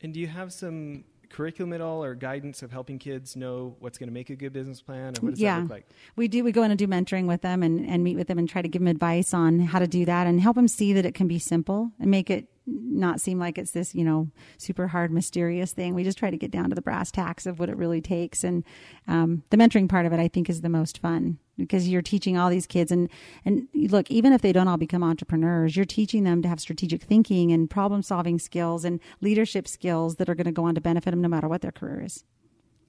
And 0.00 0.14
do 0.14 0.20
you 0.20 0.28
have 0.28 0.52
some 0.52 1.02
curriculum 1.28 1.72
at 1.72 1.80
all 1.80 2.02
or 2.02 2.14
guidance 2.14 2.62
of 2.62 2.72
helping 2.72 2.98
kids 2.98 3.36
know 3.36 3.76
what's 3.80 3.98
going 3.98 4.08
to 4.08 4.12
make 4.12 4.30
a 4.30 4.36
good 4.36 4.52
business 4.52 4.80
plan 4.80 5.14
or 5.16 5.20
what 5.20 5.30
does 5.30 5.40
yeah. 5.40 5.56
that 5.56 5.62
look 5.62 5.70
like? 5.70 5.86
We 6.16 6.28
do. 6.28 6.44
We 6.44 6.52
go 6.52 6.62
in 6.62 6.70
and 6.70 6.78
do 6.78 6.86
mentoring 6.86 7.26
with 7.26 7.42
them 7.42 7.62
and, 7.62 7.86
and 7.86 8.02
meet 8.02 8.16
with 8.16 8.28
them 8.28 8.38
and 8.38 8.48
try 8.48 8.62
to 8.62 8.68
give 8.68 8.80
them 8.80 8.88
advice 8.88 9.34
on 9.34 9.60
how 9.60 9.78
to 9.78 9.86
do 9.86 10.04
that 10.04 10.26
and 10.26 10.40
help 10.40 10.56
them 10.56 10.68
see 10.68 10.92
that 10.94 11.04
it 11.04 11.14
can 11.14 11.28
be 11.28 11.38
simple 11.38 11.92
and 12.00 12.10
make 12.10 12.30
it 12.30 12.48
not 12.68 13.20
seem 13.20 13.38
like 13.38 13.58
it's 13.58 13.70
this, 13.70 13.94
you 13.94 14.04
know, 14.04 14.28
super 14.58 14.88
hard, 14.88 15.10
mysterious 15.10 15.72
thing. 15.72 15.94
We 15.94 16.04
just 16.04 16.18
try 16.18 16.30
to 16.30 16.36
get 16.36 16.50
down 16.50 16.68
to 16.68 16.74
the 16.74 16.82
brass 16.82 17.10
tacks 17.10 17.46
of 17.46 17.58
what 17.58 17.68
it 17.68 17.76
really 17.76 18.00
takes. 18.00 18.44
And 18.44 18.64
um, 19.06 19.42
the 19.50 19.56
mentoring 19.56 19.88
part 19.88 20.06
of 20.06 20.12
it, 20.12 20.20
I 20.20 20.28
think, 20.28 20.50
is 20.50 20.60
the 20.60 20.68
most 20.68 20.98
fun 20.98 21.38
because 21.56 21.88
you're 21.88 22.02
teaching 22.02 22.36
all 22.36 22.50
these 22.50 22.66
kids. 22.66 22.92
And, 22.92 23.08
and 23.44 23.68
look, 23.74 24.10
even 24.10 24.32
if 24.32 24.42
they 24.42 24.52
don't 24.52 24.68
all 24.68 24.76
become 24.76 25.02
entrepreneurs, 25.02 25.76
you're 25.76 25.84
teaching 25.84 26.24
them 26.24 26.42
to 26.42 26.48
have 26.48 26.60
strategic 26.60 27.02
thinking 27.02 27.52
and 27.52 27.68
problem 27.68 28.02
solving 28.02 28.38
skills 28.38 28.84
and 28.84 29.00
leadership 29.20 29.66
skills 29.66 30.16
that 30.16 30.28
are 30.28 30.34
going 30.34 30.44
to 30.46 30.52
go 30.52 30.64
on 30.64 30.74
to 30.74 30.80
benefit 30.80 31.10
them 31.10 31.20
no 31.20 31.28
matter 31.28 31.48
what 31.48 31.62
their 31.62 31.72
career 31.72 32.02
is. 32.04 32.24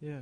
Yeah. 0.02 0.22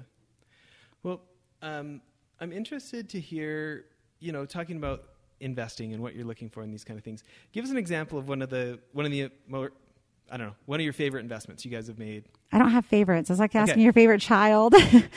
Well, 1.03 1.21
um, 1.61 2.01
I'm 2.39 2.51
interested 2.51 3.09
to 3.09 3.19
hear, 3.19 3.85
you 4.19 4.31
know, 4.31 4.45
talking 4.45 4.77
about 4.77 5.03
investing 5.39 5.93
and 5.93 6.01
what 6.01 6.15
you're 6.15 6.25
looking 6.25 6.49
for 6.49 6.63
in 6.63 6.71
these 6.71 6.83
kind 6.83 6.97
of 6.97 7.03
things. 7.03 7.23
Give 7.51 7.63
us 7.63 7.71
an 7.71 7.77
example 7.77 8.17
of 8.17 8.27
one 8.29 8.41
of 8.41 8.49
the 8.49 8.79
one 8.93 9.05
of 9.05 9.11
the 9.11 9.29
more 9.47 9.71
I 10.31 10.37
don't 10.37 10.47
know 10.47 10.55
one 10.65 10.79
of 10.79 10.83
your 10.83 10.93
favorite 10.93 11.21
investments 11.21 11.63
you 11.65 11.71
guys 11.71 11.87
have 11.87 11.99
made. 11.99 12.25
I 12.51 12.57
don't 12.59 12.71
have 12.71 12.85
favorites. 12.85 13.29
It's 13.29 13.39
like 13.39 13.55
asking 13.55 13.75
Okay. 13.75 13.81
your 13.83 13.93
favorite 13.93 14.21
child. 14.21 14.73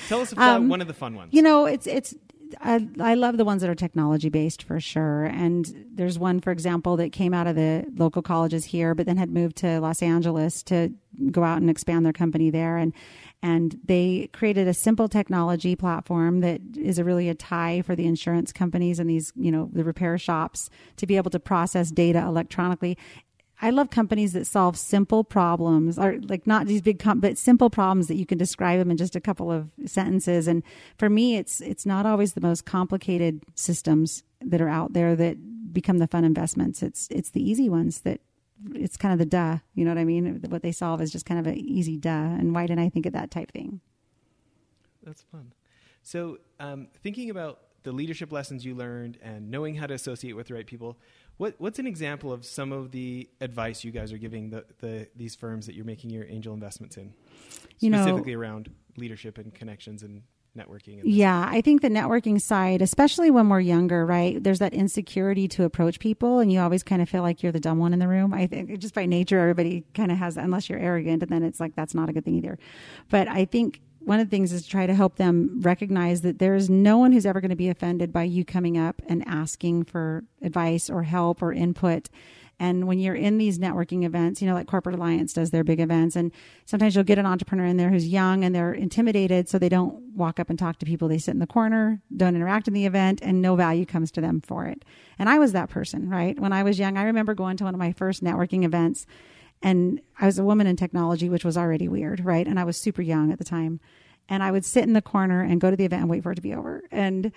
Tell 0.09 0.21
us 0.21 0.33
about 0.33 0.57
Um, 0.57 0.69
one 0.69 0.81
of 0.81 0.87
the 0.89 0.95
fun 0.95 1.15
ones. 1.15 1.33
You 1.33 1.43
know, 1.43 1.67
it's 1.67 1.87
it's. 1.87 2.15
I, 2.61 2.89
I 3.01 3.15
love 3.15 3.37
the 3.37 3.45
ones 3.45 3.63
that 3.63 3.71
are 3.71 3.75
technology 3.75 4.29
based 4.29 4.63
for 4.63 4.81
sure. 4.81 5.25
And 5.25 5.87
there's 5.93 6.19
one, 6.19 6.41
for 6.41 6.51
example, 6.51 6.97
that 6.97 7.13
came 7.13 7.35
out 7.35 7.47
of 7.47 7.57
the 7.57 7.87
local 7.97 8.23
colleges 8.23 8.65
here, 8.65 8.95
but 8.95 9.07
then 9.07 9.17
had 9.17 9.31
moved 9.31 9.57
to 9.57 9.81
Los 9.81 10.03
Angeles 10.03 10.63
to 10.65 10.93
go 11.31 11.45
out 11.45 11.61
and 11.61 11.71
expand 11.71 12.05
their 12.05 12.13
company 12.13 12.51
there. 12.51 12.77
And 12.77 12.93
and 13.43 13.79
they 13.85 14.29
created 14.33 14.69
a 14.69 14.75
simple 14.75 15.09
technology 15.09 15.75
platform 15.75 16.41
that 16.41 16.61
is 16.77 16.99
a 16.99 17.05
really 17.05 17.31
a 17.31 17.35
tie 17.35 17.81
for 17.81 17.97
the 17.97 18.07
insurance 18.07 18.53
companies 18.53 18.99
and 18.99 19.09
these, 19.09 19.33
you 19.35 19.51
know, 19.51 19.71
the 19.73 19.83
repair 19.83 20.19
shops 20.19 20.69
to 20.97 21.07
be 21.07 21.17
able 21.17 21.31
to 21.31 21.41
process 21.41 21.91
data 21.91 22.19
electronically. 22.19 22.99
I 23.63 23.71
love 23.71 23.91
companies 23.91 24.33
that 24.33 24.47
solve 24.47 24.77
simple 24.79 25.23
problems, 25.23 25.99
or 25.99 26.19
like 26.23 26.47
not 26.47 26.67
these 26.67 26.81
big, 26.81 26.99
com- 26.99 27.21
but 27.21 27.37
simple 27.37 27.69
problems 27.69 28.09
that 28.09 28.17
you 28.17 28.25
can 28.25 28.39
describe 28.39 28.79
them 28.79 28.91
in 28.91 28.97
just 28.97 29.15
a 29.15 29.21
couple 29.21 29.53
of 29.53 29.71
sentences. 29.87 30.49
And 30.49 30.63
for 30.97 31.11
me, 31.11 31.37
it's 31.37 31.61
it's 31.61 31.85
not 31.85 32.07
always 32.07 32.33
the 32.33 32.41
most 32.41 32.65
complicated 32.65 33.43
systems 33.55 34.23
that 34.41 34.61
are 34.61 34.69
out 34.69 34.95
there 34.95 35.15
that 35.17 35.73
become 35.73 35.99
the 35.99 36.07
fun 36.07 36.25
investments. 36.25 36.83
It's 36.83 37.09
it's 37.11 37.31
the 37.31 37.49
easy 37.49 37.69
ones 37.69 38.01
that 38.01 38.21
it's 38.75 38.97
kind 38.97 39.13
of 39.13 39.19
the 39.19 39.27
duh. 39.27 39.59
You 39.75 39.85
know 39.85 39.91
what 39.91 39.99
I 39.99 40.05
mean? 40.05 40.41
What 40.49 40.63
they 40.63 40.73
solve 40.73 41.01
is 41.01 41.13
just 41.13 41.27
kind 41.27 41.41
of 41.41 41.47
an 41.47 41.59
easy 41.59 41.97
duh. 41.97 42.11
And 42.11 42.55
why 42.55 42.67
didn't 42.67 42.85
I 42.85 42.89
think 42.89 43.07
of 43.07 43.13
that 43.13 43.31
type 43.31 43.53
thing? 43.53 43.81
That's 45.03 45.23
fun. 45.23 45.53
So, 46.03 46.39
um, 46.59 46.89
thinking 47.03 47.31
about 47.31 47.61
the 47.83 47.93
leadership 47.93 48.33
lessons 48.33 48.65
you 48.65 48.75
learned 48.75 49.19
and 49.23 49.51
knowing 49.51 49.75
how 49.77 49.87
to 49.87 49.95
associate 49.95 50.35
with 50.35 50.49
the 50.49 50.55
right 50.55 50.67
people, 50.67 50.99
what, 51.37 51.55
what's 51.59 51.79
an 51.79 51.87
example 51.87 52.33
of 52.33 52.45
some 52.45 52.73
of 52.73 52.91
the 52.91 53.29
advice 53.41 53.85
you 53.85 53.91
guys 53.91 54.13
are 54.13 54.19
giving 54.19 54.51
the, 54.51 54.65
the 54.81 55.09
these 55.17 55.35
firms 55.35 55.67
that 55.67 55.75
you're 55.75 55.85
making 55.85 56.11
your 56.11 56.25
angel 56.29 56.53
investments 56.55 56.97
in, 56.97 57.13
You 57.79 57.91
know- 57.91 58.03
specifically 58.03 58.35
around 58.35 58.71
leadership 58.97 59.39
and 59.39 59.55
connections 59.55 60.03
and 60.03 60.23
networking? 60.57 61.01
And? 61.01 61.09
Yeah, 61.09 61.47
I 61.49 61.61
think 61.61 61.81
the 61.81 61.89
networking 61.89 62.41
side, 62.41 62.83
especially 62.83 63.31
when 63.31 63.49
we're 63.49 63.61
younger, 63.61 64.05
right? 64.05 64.43
There's 64.43 64.59
that 64.59 64.75
insecurity 64.75 65.47
to 65.49 65.65
approach 65.65 65.99
people, 66.01 66.41
and 66.41 66.53
you 66.53 66.61
always 66.61 66.83
kind 66.83 67.01
of 67.01 67.09
feel 67.09 67.23
like 67.23 67.43
you're 67.43 67.53
the 67.53 67.61
dumb 67.61 67.79
one 67.79 67.93
in 67.93 67.99
the 68.01 68.09
room. 68.09 68.35
I 68.35 68.47
think 68.47 68.77
just 68.79 68.95
by 68.95 69.07
nature, 69.07 69.39
everybody 69.39 69.85
kind 69.95 70.11
of 70.11 70.19
has, 70.19 70.37
unless 70.37 70.69
you're 70.69 70.79
arrogant, 70.79 71.23
and 71.23 71.31
then 71.31 71.43
it's 71.43 71.61
like 71.61 71.75
that's 71.77 71.95
not 71.95 72.09
a 72.09 72.13
good 72.13 72.25
thing 72.25 72.35
either. 72.35 72.59
But 73.09 73.29
I 73.29 73.45
think 73.45 73.81
one 74.01 74.19
of 74.21 74.27
the 74.27 74.31
things 74.31 74.53
is 74.53 74.63
to 74.63 74.69
try 74.69 74.87
to 74.87 74.95
help 74.95 75.17
them 75.17 75.61
recognize 75.61 76.23
that 76.23 76.39
there 76.39 76.55
is 76.55 76.69
no 76.69 76.99
one 76.99 77.13
who's 77.13 77.27
ever 77.27 77.41
going 77.41 77.51
to 77.51 77.57
be 77.57 77.69
offended 77.69 78.13
by 78.13 78.25
you 78.25 78.45
coming 78.45 78.77
up 78.79 79.03
and 79.09 79.27
asking 79.27 79.85
for 79.85 80.25
advice 80.43 80.91
or 80.91 81.03
help 81.03 81.43
or 81.43 81.53
input. 81.53 82.09
And 82.59 82.87
when 82.87 82.99
you're 82.99 83.15
in 83.15 83.39
these 83.39 83.59
networking 83.59 84.05
events, 84.05 84.43
you 84.43 84.47
know, 84.47 84.53
like 84.53 84.67
Corporate 84.67 84.95
Alliance 84.95 85.33
does 85.33 85.51
their 85.51 85.65
big 85.65 85.81
events, 85.81 86.15
and 86.15 86.31
sometimes 86.67 86.95
you'll 86.95 87.05
get 87.05 87.19
an 87.19 87.25
entrepreneur 87.25 87.65
in 87.65 87.79
there 87.79 87.89
who's 87.89 88.07
young 88.07 88.45
and 88.45 88.55
they're 88.55 88.75
intimidated, 88.75 89.49
so 89.49 89.59
they 89.59 89.71
don't 89.71 90.15
walk 90.15 90.39
up 90.39 90.51
and 90.51 90.59
talk 90.59 90.79
to 90.79 90.87
people. 90.87 91.09
They 91.09 91.17
sit 91.17 91.33
in 91.33 91.39
the 91.39 91.47
corner, 91.47 92.03
don't 92.15 92.37
interact 92.37 92.69
in 92.69 92.75
the 92.75 92.85
event, 92.85 93.21
and 93.23 93.41
no 93.41 93.57
value 93.57 93.87
comes 93.87 94.11
to 94.13 94.21
them 94.21 94.43
for 94.43 94.67
it. 94.67 94.85
And 95.19 95.31
I 95.31 95.39
was 95.39 95.53
that 95.53 95.71
person, 95.71 96.11
right? 96.11 96.39
When 96.39 96.53
I 96.53 96.63
was 96.63 96.79
young, 96.79 96.99
I 96.99 97.05
remember 97.05 97.33
going 97.33 97.57
to 97.57 97.65
one 97.65 97.75
of 97.75 97.81
my 97.81 97.93
first 97.93 98.23
networking 98.23 98.63
events, 98.65 99.07
and 99.63 100.01
I 100.19 100.27
was 100.27 100.39
a 100.39 100.45
woman 100.45 100.67
in 100.67 100.77
technology, 100.77 101.29
which 101.29 101.45
was 101.45 101.57
already 101.57 101.89
weird, 101.89 102.25
right? 102.25 102.47
And 102.47 102.59
I 102.59 102.65
was 102.65 102.77
super 102.77 103.03
young 103.03 103.31
at 103.33 103.39
the 103.39 103.45
time. 103.45 103.81
And 104.29 104.43
I 104.43 104.51
would 104.51 104.65
sit 104.65 104.85
in 104.85 104.93
the 104.93 105.03
corner 105.03 105.43
and 105.43 105.61
go 105.61 105.71
to 105.71 105.77
the 105.77 105.85
event 105.85 106.03
and 106.03 106.11
wait 106.11 106.23
for 106.23 106.33
it 106.33 106.37
to 106.37 106.43
be 106.43 106.55
over. 106.55 106.85
And 106.91 107.33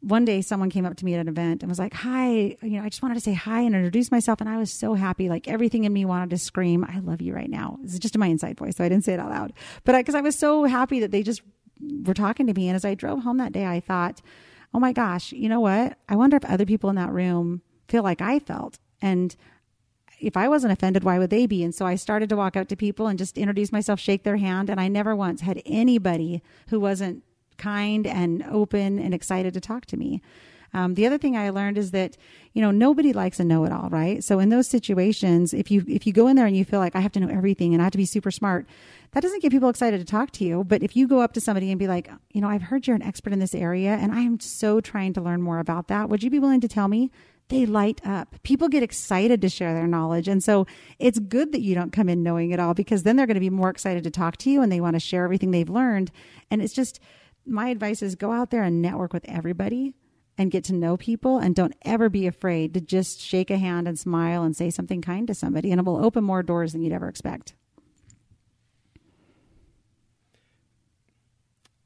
one 0.00 0.24
day 0.24 0.42
someone 0.42 0.68
came 0.68 0.84
up 0.84 0.96
to 0.96 1.04
me 1.04 1.14
at 1.14 1.20
an 1.20 1.28
event 1.28 1.62
and 1.62 1.70
was 1.70 1.78
like, 1.78 1.94
Hi, 1.94 2.56
you 2.60 2.78
know, 2.78 2.82
I 2.82 2.88
just 2.88 3.02
wanted 3.02 3.14
to 3.14 3.20
say 3.20 3.32
hi 3.32 3.60
and 3.60 3.74
introduce 3.74 4.10
myself. 4.10 4.40
And 4.40 4.50
I 4.50 4.56
was 4.56 4.72
so 4.72 4.94
happy. 4.94 5.28
Like 5.28 5.46
everything 5.46 5.84
in 5.84 5.92
me 5.92 6.04
wanted 6.04 6.30
to 6.30 6.38
scream, 6.38 6.84
I 6.84 6.98
love 6.98 7.22
you 7.22 7.32
right 7.32 7.48
now. 7.48 7.78
Is 7.84 7.98
just 7.98 8.16
in 8.16 8.20
my 8.20 8.26
inside 8.26 8.58
voice. 8.58 8.76
So 8.76 8.84
I 8.84 8.88
didn't 8.88 9.04
say 9.04 9.14
it 9.14 9.20
out 9.20 9.30
loud. 9.30 9.52
But 9.84 9.96
because 9.96 10.16
I, 10.16 10.20
was 10.20 10.36
so 10.36 10.64
happy 10.64 11.00
that 11.00 11.12
they 11.12 11.22
just 11.22 11.42
were 12.04 12.14
talking 12.14 12.48
to 12.48 12.52
me. 12.52 12.68
And 12.68 12.76
as 12.76 12.84
I 12.84 12.94
drove 12.94 13.22
home 13.22 13.38
that 13.38 13.52
day, 13.52 13.66
I 13.66 13.78
thought, 13.78 14.20
Oh 14.74 14.80
my 14.80 14.92
gosh, 14.92 15.32
you 15.32 15.48
know 15.48 15.60
what? 15.60 15.98
I 16.08 16.16
wonder 16.16 16.36
if 16.36 16.44
other 16.46 16.66
people 16.66 16.90
in 16.90 16.96
that 16.96 17.12
room 17.12 17.62
feel 17.88 18.02
like 18.02 18.20
I 18.20 18.40
felt. 18.40 18.78
And 19.00 19.36
if 20.22 20.36
I 20.36 20.48
wasn't 20.48 20.72
offended, 20.72 21.04
why 21.04 21.18
would 21.18 21.30
they 21.30 21.46
be? 21.46 21.62
And 21.64 21.74
so 21.74 21.84
I 21.84 21.96
started 21.96 22.28
to 22.28 22.36
walk 22.36 22.56
out 22.56 22.68
to 22.68 22.76
people 22.76 23.06
and 23.06 23.18
just 23.18 23.36
introduce 23.36 23.72
myself, 23.72 24.00
shake 24.00 24.22
their 24.22 24.36
hand. 24.36 24.70
And 24.70 24.80
I 24.80 24.88
never 24.88 25.14
once 25.14 25.40
had 25.40 25.60
anybody 25.66 26.42
who 26.68 26.80
wasn't 26.80 27.22
kind 27.58 28.06
and 28.06 28.42
open 28.50 28.98
and 28.98 29.12
excited 29.12 29.54
to 29.54 29.60
talk 29.60 29.86
to 29.86 29.96
me. 29.96 30.22
Um, 30.74 30.94
the 30.94 31.06
other 31.06 31.18
thing 31.18 31.36
I 31.36 31.50
learned 31.50 31.76
is 31.76 31.90
that 31.90 32.16
you 32.54 32.62
know 32.62 32.70
nobody 32.70 33.12
likes 33.12 33.38
a 33.38 33.44
know-it-all, 33.44 33.90
right? 33.90 34.24
So 34.24 34.38
in 34.38 34.48
those 34.48 34.66
situations, 34.66 35.52
if 35.52 35.70
you 35.70 35.84
if 35.86 36.06
you 36.06 36.12
go 36.12 36.28
in 36.28 36.36
there 36.36 36.46
and 36.46 36.56
you 36.56 36.64
feel 36.64 36.80
like 36.80 36.96
I 36.96 37.00
have 37.00 37.12
to 37.12 37.20
know 37.20 37.28
everything 37.28 37.74
and 37.74 37.82
I 37.82 37.84
have 37.84 37.92
to 37.92 37.98
be 37.98 38.06
super 38.06 38.30
smart, 38.30 38.66
that 39.12 39.22
doesn't 39.22 39.42
get 39.42 39.52
people 39.52 39.68
excited 39.68 39.98
to 39.98 40.06
talk 40.06 40.30
to 40.32 40.44
you. 40.44 40.64
But 40.64 40.82
if 40.82 40.96
you 40.96 41.06
go 41.06 41.20
up 41.20 41.34
to 41.34 41.40
somebody 41.40 41.70
and 41.70 41.78
be 41.78 41.88
like, 41.88 42.10
you 42.32 42.40
know, 42.40 42.48
I've 42.48 42.62
heard 42.62 42.86
you're 42.86 42.96
an 42.96 43.02
expert 43.02 43.34
in 43.34 43.38
this 43.38 43.54
area 43.54 43.90
and 43.90 44.12
I 44.12 44.20
am 44.20 44.40
so 44.40 44.80
trying 44.80 45.12
to 45.14 45.20
learn 45.20 45.42
more 45.42 45.58
about 45.58 45.88
that. 45.88 46.08
Would 46.08 46.22
you 46.22 46.30
be 46.30 46.38
willing 46.38 46.62
to 46.62 46.68
tell 46.68 46.88
me? 46.88 47.10
They 47.48 47.66
light 47.66 48.00
up. 48.04 48.42
People 48.42 48.68
get 48.68 48.82
excited 48.82 49.42
to 49.42 49.48
share 49.48 49.74
their 49.74 49.86
knowledge. 49.86 50.26
And 50.26 50.42
so 50.42 50.66
it's 50.98 51.18
good 51.18 51.52
that 51.52 51.60
you 51.60 51.74
don't 51.74 51.92
come 51.92 52.08
in 52.08 52.22
knowing 52.22 52.50
it 52.50 52.60
all 52.60 52.72
because 52.72 53.02
then 53.02 53.16
they're 53.16 53.26
going 53.26 53.34
to 53.34 53.40
be 53.40 53.50
more 53.50 53.68
excited 53.68 54.04
to 54.04 54.10
talk 54.10 54.38
to 54.38 54.50
you 54.50 54.62
and 54.62 54.72
they 54.72 54.80
want 54.80 54.94
to 54.94 55.00
share 55.00 55.24
everything 55.24 55.50
they've 55.50 55.68
learned. 55.68 56.10
And 56.50 56.62
it's 56.62 56.72
just, 56.72 56.98
my 57.44 57.68
advice 57.68 58.00
is 58.02 58.14
go 58.14 58.32
out 58.32 58.50
there 58.50 58.62
and 58.62 58.80
network 58.80 59.12
with 59.12 59.24
everybody 59.28 59.94
and 60.38 60.50
get 60.50 60.64
to 60.64 60.74
know 60.74 60.96
people 60.96 61.38
and 61.38 61.54
don't 61.54 61.74
ever 61.82 62.08
be 62.08 62.26
afraid 62.26 62.72
to 62.74 62.80
just 62.80 63.20
shake 63.20 63.50
a 63.50 63.58
hand 63.58 63.86
and 63.86 63.98
smile 63.98 64.42
and 64.42 64.56
say 64.56 64.70
something 64.70 65.02
kind 65.02 65.26
to 65.26 65.34
somebody 65.34 65.70
and 65.70 65.78
it 65.78 65.84
will 65.84 66.02
open 66.02 66.24
more 66.24 66.42
doors 66.42 66.72
than 66.72 66.82
you'd 66.82 66.92
ever 66.92 67.08
expect. 67.08 67.54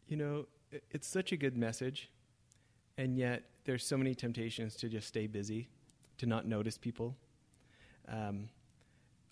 You 0.06 0.16
know, 0.16 0.46
it's 0.90 1.08
such 1.08 1.32
a 1.32 1.36
good 1.36 1.56
message, 1.56 2.10
and 2.96 3.18
yet 3.18 3.42
there's 3.66 3.86
so 3.86 3.96
many 3.96 4.14
temptations 4.14 4.76
to 4.76 4.88
just 4.88 5.08
stay 5.08 5.26
busy, 5.26 5.68
to 6.18 6.26
not 6.26 6.46
notice 6.46 6.78
people. 6.78 7.16
Um, 8.08 8.48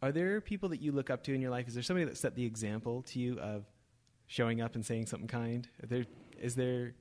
are 0.03 0.13
there 0.13 0.41
people 0.41 0.69
that 0.71 0.83
you 0.83 0.93
look 0.93 1.09
up 1.09 1.23
to 1.25 1.35
in 1.35 1.41
your 1.41 1.51
life? 1.51 1.67
Is 1.67 1.75
there 1.75 1.83
somebody 1.83 2.05
that 2.05 2.17
set 2.17 2.35
the 2.35 2.45
example 2.45 3.03
to 3.03 3.19
you 3.19 3.39
of 3.41 3.65
showing 4.27 4.61
up 4.61 4.75
and 4.75 4.85
saying 4.85 5.07
something 5.07 5.29
kind? 5.29 5.67
There, 5.83 6.05
is 6.39 6.55
there, 6.55 6.95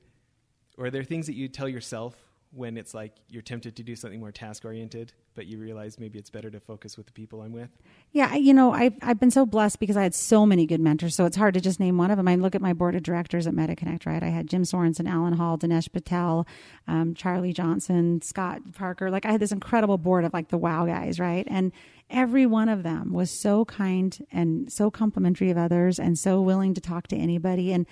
or 0.78 0.86
are 0.86 0.90
there 0.90 1.04
things 1.04 1.26
that 1.26 1.34
you 1.34 1.48
tell 1.48 1.68
yourself 1.68 2.14
when 2.54 2.76
it's 2.76 2.94
like 2.94 3.12
you're 3.28 3.42
tempted 3.42 3.76
to 3.76 3.82
do 3.82 3.96
something 3.96 4.20
more 4.20 4.30
task 4.32 4.64
oriented, 4.64 5.12
but 5.34 5.46
you 5.46 5.58
realize 5.58 5.98
maybe 5.98 6.18
it's 6.18 6.30
better 6.30 6.50
to 6.50 6.60
focus 6.60 6.96
with 6.96 7.06
the 7.06 7.12
people 7.12 7.42
I'm 7.42 7.52
with? 7.52 7.70
Yeah, 8.12 8.34
you 8.34 8.54
know, 8.54 8.72
I've, 8.72 8.94
I've 9.02 9.18
been 9.18 9.30
so 9.30 9.44
blessed 9.44 9.80
because 9.80 9.96
I 9.96 10.02
had 10.02 10.14
so 10.14 10.46
many 10.46 10.66
good 10.66 10.80
mentors. 10.80 11.14
So 11.14 11.24
it's 11.24 11.36
hard 11.36 11.54
to 11.54 11.60
just 11.60 11.80
name 11.80 11.98
one 11.98 12.10
of 12.10 12.16
them. 12.16 12.28
I 12.28 12.36
look 12.36 12.54
at 12.54 12.60
my 12.60 12.72
board 12.72 12.94
of 12.94 13.02
directors 13.02 13.46
at 13.46 13.54
MediConnect, 13.54 14.06
right? 14.06 14.22
I 14.22 14.28
had 14.28 14.48
Jim 14.48 14.64
Sorenson, 14.64 15.06
Alan 15.06 15.34
Hall, 15.34 15.58
Dinesh 15.58 15.90
Patel, 15.92 16.46
um, 16.86 17.14
Charlie 17.14 17.52
Johnson, 17.52 18.22
Scott 18.22 18.60
Parker. 18.74 19.10
Like 19.10 19.26
I 19.26 19.32
had 19.32 19.40
this 19.40 19.52
incredible 19.52 19.98
board 19.98 20.24
of 20.24 20.32
like 20.32 20.48
the 20.48 20.58
wow 20.58 20.86
guys, 20.86 21.18
right? 21.18 21.46
And 21.48 21.72
every 22.10 22.46
one 22.46 22.68
of 22.68 22.82
them 22.82 23.12
was 23.12 23.30
so 23.30 23.64
kind 23.64 24.24
and 24.30 24.70
so 24.72 24.90
complimentary 24.90 25.50
of 25.50 25.58
others 25.58 25.98
and 25.98 26.18
so 26.18 26.40
willing 26.40 26.74
to 26.74 26.80
talk 26.80 27.08
to 27.08 27.16
anybody. 27.16 27.72
And 27.72 27.86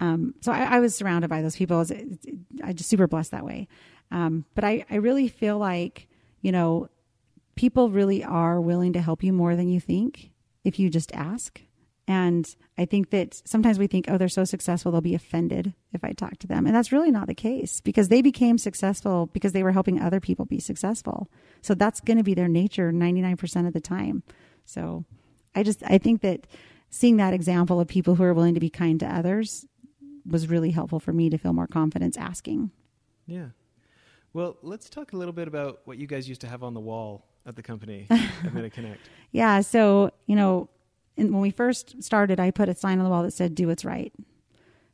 um, 0.00 0.34
so 0.40 0.52
I, 0.52 0.76
I, 0.76 0.80
was 0.80 0.94
surrounded 0.94 1.28
by 1.28 1.42
those 1.42 1.56
people. 1.56 1.76
I, 1.76 1.80
was, 1.80 1.92
I 2.62 2.72
just 2.72 2.88
super 2.88 3.08
blessed 3.08 3.32
that 3.32 3.44
way. 3.44 3.66
Um, 4.10 4.44
but 4.54 4.64
I, 4.64 4.84
I 4.90 4.96
really 4.96 5.28
feel 5.28 5.58
like, 5.58 6.08
you 6.40 6.52
know, 6.52 6.88
people 7.56 7.90
really 7.90 8.24
are 8.24 8.60
willing 8.60 8.92
to 8.92 9.00
help 9.00 9.22
you 9.22 9.32
more 9.32 9.56
than 9.56 9.68
you 9.68 9.80
think 9.80 10.30
if 10.64 10.78
you 10.78 10.88
just 10.88 11.12
ask. 11.12 11.60
And 12.06 12.46
I 12.78 12.86
think 12.86 13.10
that 13.10 13.42
sometimes 13.44 13.78
we 13.78 13.86
think, 13.86 14.06
oh, 14.08 14.16
they're 14.16 14.30
so 14.30 14.44
successful, 14.44 14.90
they'll 14.90 15.02
be 15.02 15.14
offended 15.14 15.74
if 15.92 16.02
I 16.02 16.12
talk 16.12 16.38
to 16.38 16.46
them. 16.46 16.66
And 16.66 16.74
that's 16.74 16.90
really 16.90 17.10
not 17.10 17.26
the 17.26 17.34
case 17.34 17.82
because 17.82 18.08
they 18.08 18.22
became 18.22 18.56
successful 18.56 19.26
because 19.26 19.52
they 19.52 19.62
were 19.62 19.72
helping 19.72 20.00
other 20.00 20.18
people 20.18 20.46
be 20.46 20.58
successful. 20.58 21.28
So 21.60 21.74
that's 21.74 22.00
going 22.00 22.16
to 22.16 22.22
be 22.22 22.32
their 22.32 22.48
nature 22.48 22.92
99% 22.92 23.66
of 23.66 23.74
the 23.74 23.80
time. 23.80 24.22
So 24.64 25.04
I 25.54 25.62
just, 25.62 25.82
I 25.84 25.98
think 25.98 26.22
that 26.22 26.46
seeing 26.88 27.18
that 27.18 27.34
example 27.34 27.78
of 27.78 27.88
people 27.88 28.14
who 28.14 28.22
are 28.22 28.34
willing 28.34 28.54
to 28.54 28.60
be 28.60 28.70
kind 28.70 28.98
to 29.00 29.06
others 29.06 29.66
was 30.24 30.48
really 30.48 30.70
helpful 30.70 31.00
for 31.00 31.12
me 31.12 31.28
to 31.28 31.36
feel 31.36 31.52
more 31.52 31.66
confidence 31.66 32.16
asking. 32.16 32.70
Yeah. 33.26 33.48
Well, 34.32 34.56
let's 34.62 34.88
talk 34.88 35.12
a 35.12 35.16
little 35.16 35.32
bit 35.32 35.48
about 35.48 35.80
what 35.84 35.98
you 35.98 36.06
guys 36.06 36.28
used 36.28 36.40
to 36.42 36.46
have 36.46 36.62
on 36.62 36.74
the 36.74 36.80
wall 36.80 37.26
at 37.46 37.56
the 37.56 37.62
company 37.62 38.06
at 38.10 38.52
MediConnect. 38.52 38.98
Yeah. 39.32 39.60
So, 39.62 40.10
you 40.26 40.36
know, 40.36 40.68
in, 41.16 41.32
when 41.32 41.40
we 41.40 41.50
first 41.50 42.02
started, 42.02 42.38
I 42.38 42.50
put 42.50 42.68
a 42.68 42.74
sign 42.74 42.98
on 42.98 43.04
the 43.04 43.10
wall 43.10 43.22
that 43.22 43.32
said, 43.32 43.54
do 43.54 43.68
what's 43.68 43.84
right. 43.84 44.12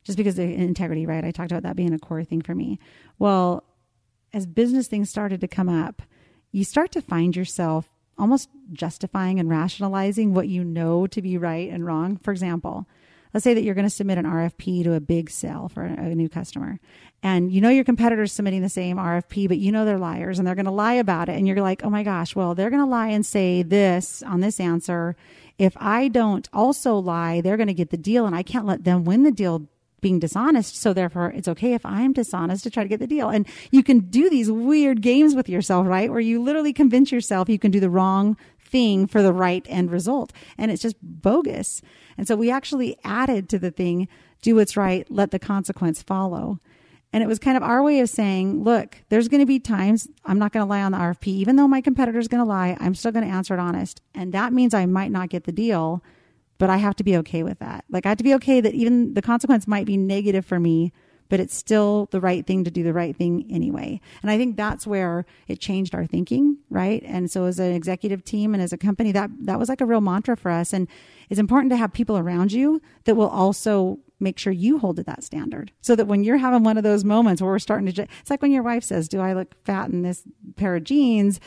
Just 0.03 0.17
because 0.17 0.37
of 0.39 0.49
integrity, 0.49 1.05
right? 1.05 1.23
I 1.23 1.31
talked 1.31 1.51
about 1.51 1.63
that 1.63 1.75
being 1.75 1.93
a 1.93 1.99
core 1.99 2.23
thing 2.23 2.41
for 2.41 2.53
me. 2.53 2.79
Well, 3.17 3.63
as 4.33 4.45
business 4.45 4.87
things 4.87 5.09
started 5.09 5.41
to 5.41 5.47
come 5.47 5.69
up, 5.69 6.01
you 6.51 6.63
start 6.63 6.91
to 6.93 7.01
find 7.01 7.35
yourself 7.35 7.91
almost 8.17 8.49
justifying 8.71 9.39
and 9.39 9.49
rationalizing 9.49 10.33
what 10.33 10.47
you 10.47 10.63
know 10.63 11.07
to 11.07 11.21
be 11.21 11.37
right 11.37 11.69
and 11.69 11.85
wrong. 11.85 12.17
For 12.17 12.31
example, 12.31 12.87
let's 13.35 13.43
say 13.43 13.53
that 13.53 13.63
you're 13.63 13.75
going 13.75 13.85
to 13.85 13.89
submit 13.89 14.17
an 14.17 14.23
RFP 14.23 14.85
to 14.85 14.93
a 14.93 15.01
big 15.01 15.29
sale 15.29 15.67
for 15.67 15.83
a, 15.83 16.15
new 16.15 16.29
customer 16.29 16.79
and 17.21 17.51
you 17.51 17.59
know 17.59 17.67
your 17.67 17.83
competitors 17.83 18.31
submitting 18.31 18.61
the 18.61 18.69
same 18.69 18.95
RFP, 18.95 19.49
but 19.49 19.57
you 19.57 19.73
know 19.73 19.83
they're 19.83 19.97
liars 19.97 20.39
and 20.39 20.47
they're 20.47 20.55
going 20.55 20.65
to 20.65 20.71
lie 20.71 20.93
about 20.93 21.27
it. 21.27 21.35
And 21.35 21.45
you're 21.45 21.59
like, 21.59 21.83
oh 21.83 21.89
my 21.89 22.01
gosh, 22.01 22.33
well, 22.33 22.55
they're 22.55 22.69
going 22.69 22.81
to 22.81 22.89
lie 22.89 23.09
and 23.09 23.25
say 23.25 23.61
this 23.61 24.23
on 24.23 24.39
this 24.39 24.61
answer. 24.61 25.17
If 25.57 25.75
I 25.75 26.07
don't 26.07 26.47
also 26.53 26.95
lie, 26.95 27.41
they're 27.41 27.57
going 27.57 27.67
to 27.67 27.73
get 27.73 27.89
the 27.89 27.97
deal 27.97 28.25
and 28.25 28.33
I 28.33 28.41
can't 28.41 28.65
let 28.65 28.85
them 28.85 29.03
win 29.03 29.23
the 29.23 29.31
deal 29.31 29.67
being 29.99 30.19
dishonest. 30.19 30.77
So 30.77 30.93
therefore, 30.93 31.33
it's 31.35 31.47
okay 31.47 31.73
if 31.73 31.85
I'm 31.85 32.13
dishonest 32.13 32.63
to 32.63 32.69
try 32.69 32.83
to 32.83 32.89
get 32.89 32.99
the 32.99 33.07
deal. 33.07 33.29
And 33.29 33.47
you 33.71 33.83
can 33.83 33.99
do 33.99 34.29
these 34.29 34.49
weird 34.49 35.01
games 35.01 35.35
with 35.35 35.49
yourself, 35.49 35.87
right? 35.87 36.09
Where 36.09 36.21
you 36.21 36.41
literally 36.41 36.71
convince 36.73 37.11
yourself 37.11 37.49
you 37.49 37.59
can 37.59 37.71
do 37.71 37.79
the 37.81 37.89
wrong 37.89 38.37
thing 38.75 39.07
for 39.07 39.21
the 39.21 39.31
right 39.31 39.65
end 39.69 39.89
result. 39.89 40.33
And 40.57 40.69
it's 40.69 40.81
just 40.81 40.97
bogus. 41.01 41.81
And 42.17 42.27
so 42.27 42.35
we 42.35 42.51
actually 42.51 42.97
added 43.05 43.47
to 43.47 43.57
the 43.57 43.71
thing, 43.71 44.09
do 44.41 44.55
what's 44.55 44.75
right, 44.75 45.09
let 45.09 45.31
the 45.31 45.39
consequence 45.39 46.03
follow. 46.03 46.59
And 47.13 47.23
it 47.23 47.27
was 47.27 47.39
kind 47.39 47.55
of 47.55 47.63
our 47.63 47.81
way 47.81 48.01
of 48.01 48.09
saying, 48.09 48.65
look, 48.65 48.97
there's 49.07 49.29
going 49.29 49.39
to 49.39 49.45
be 49.45 49.59
times 49.59 50.09
I'm 50.25 50.37
not 50.37 50.51
going 50.51 50.65
to 50.65 50.69
lie 50.69 50.81
on 50.81 50.91
the 50.91 50.97
RFP. 50.97 51.27
Even 51.27 51.55
though 51.55 51.69
my 51.69 51.79
competitor's 51.79 52.27
going 52.27 52.43
to 52.43 52.49
lie, 52.49 52.75
I'm 52.81 52.95
still 52.95 53.13
going 53.13 53.25
to 53.25 53.31
answer 53.31 53.53
it 53.53 53.61
honest. 53.61 54.01
And 54.13 54.33
that 54.33 54.51
means 54.51 54.73
I 54.73 54.85
might 54.85 55.09
not 55.09 55.29
get 55.29 55.45
the 55.45 55.53
deal, 55.53 56.03
but 56.57 56.69
I 56.69 56.75
have 56.75 56.97
to 56.97 57.03
be 57.05 57.15
okay 57.15 57.43
with 57.43 57.59
that. 57.59 57.85
Like 57.89 58.05
I 58.05 58.09
have 58.09 58.17
to 58.17 58.25
be 58.25 58.33
okay 58.33 58.59
that 58.59 58.73
even 58.73 59.13
the 59.13 59.21
consequence 59.21 59.69
might 59.69 59.85
be 59.85 59.95
negative 59.95 60.45
for 60.45 60.59
me, 60.59 60.91
but 61.29 61.39
it's 61.39 61.55
still 61.55 62.07
the 62.11 62.21
right 62.21 62.45
thing 62.45 62.63
to 62.63 62.71
do 62.71 62.83
the 62.83 62.93
right 62.93 63.15
thing 63.15 63.45
anyway. 63.49 63.99
And 64.21 64.31
I 64.31 64.37
think 64.37 64.55
that's 64.55 64.85
where 64.85 65.25
it 65.47 65.59
changed 65.59 65.95
our 65.95 66.05
thinking, 66.05 66.57
right? 66.69 67.03
And 67.05 67.29
so 67.29 67.45
as 67.45 67.59
an 67.59 67.73
executive 67.73 68.23
team 68.23 68.53
and 68.53 68.61
as 68.61 68.73
a 68.73 68.77
company, 68.77 69.11
that 69.13 69.29
that 69.41 69.59
was 69.59 69.69
like 69.69 69.81
a 69.81 69.85
real 69.85 70.01
mantra 70.01 70.37
for 70.37 70.51
us. 70.51 70.73
And 70.73 70.87
it's 71.29 71.39
important 71.39 71.71
to 71.71 71.77
have 71.77 71.93
people 71.93 72.17
around 72.17 72.51
you 72.51 72.81
that 73.05 73.15
will 73.15 73.29
also 73.29 73.99
make 74.19 74.39
sure 74.39 74.53
you 74.53 74.79
hold 74.79 74.95
to 74.95 75.03
that 75.03 75.23
standard 75.23 75.71
so 75.81 75.95
that 75.95 76.07
when 76.07 76.23
you're 76.23 76.37
having 76.37 76.63
one 76.63 76.77
of 76.77 76.83
those 76.83 77.03
moments 77.03 77.41
where 77.41 77.51
we're 77.51 77.59
starting 77.59 77.91
to, 77.91 78.03
it's 78.03 78.29
like 78.29 78.41
when 78.41 78.51
your 78.51 78.63
wife 78.63 78.83
says, 78.83 79.09
do 79.09 79.19
I 79.19 79.33
look 79.33 79.53
fat 79.65 79.89
in 79.89 80.03
this 80.03 80.23
pair 80.55 80.75
of 80.75 80.83
jeans? 80.83 81.39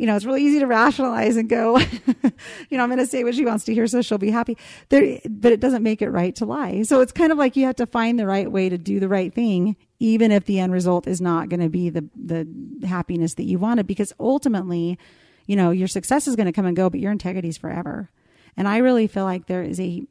You 0.00 0.06
know, 0.06 0.16
it's 0.16 0.24
really 0.24 0.42
easy 0.42 0.60
to 0.60 0.66
rationalize 0.66 1.36
and 1.36 1.46
go, 1.46 1.78
you 2.70 2.78
know, 2.78 2.82
I'm 2.82 2.88
going 2.88 3.00
to 3.00 3.06
say 3.06 3.22
what 3.22 3.34
she 3.34 3.44
wants 3.44 3.66
to 3.66 3.74
hear 3.74 3.86
so 3.86 4.00
she'll 4.00 4.16
be 4.16 4.30
happy. 4.30 4.56
There, 4.88 5.20
but 5.28 5.52
it 5.52 5.60
doesn't 5.60 5.82
make 5.82 6.00
it 6.00 6.08
right 6.08 6.34
to 6.36 6.46
lie. 6.46 6.84
So 6.84 7.02
it's 7.02 7.12
kind 7.12 7.30
of 7.30 7.36
like 7.36 7.54
you 7.54 7.66
have 7.66 7.76
to 7.76 7.86
find 7.86 8.18
the 8.18 8.26
right 8.26 8.50
way 8.50 8.70
to 8.70 8.78
do 8.78 8.98
the 8.98 9.08
right 9.08 9.32
thing, 9.32 9.76
even 9.98 10.32
if 10.32 10.46
the 10.46 10.58
end 10.58 10.72
result 10.72 11.06
is 11.06 11.20
not 11.20 11.50
going 11.50 11.60
to 11.60 11.68
be 11.68 11.90
the, 11.90 12.08
the 12.16 12.48
happiness 12.86 13.34
that 13.34 13.42
you 13.42 13.58
wanted, 13.58 13.86
because 13.86 14.14
ultimately, 14.18 14.98
you 15.46 15.54
know, 15.54 15.70
your 15.70 15.86
success 15.86 16.26
is 16.26 16.34
going 16.34 16.46
to 16.46 16.52
come 16.52 16.64
and 16.64 16.76
go, 16.76 16.88
but 16.88 16.98
your 16.98 17.12
integrity 17.12 17.48
is 17.48 17.58
forever. 17.58 18.08
And 18.56 18.66
I 18.66 18.78
really 18.78 19.06
feel 19.06 19.24
like 19.24 19.48
there 19.48 19.62
is 19.62 19.78
a, 19.78 20.02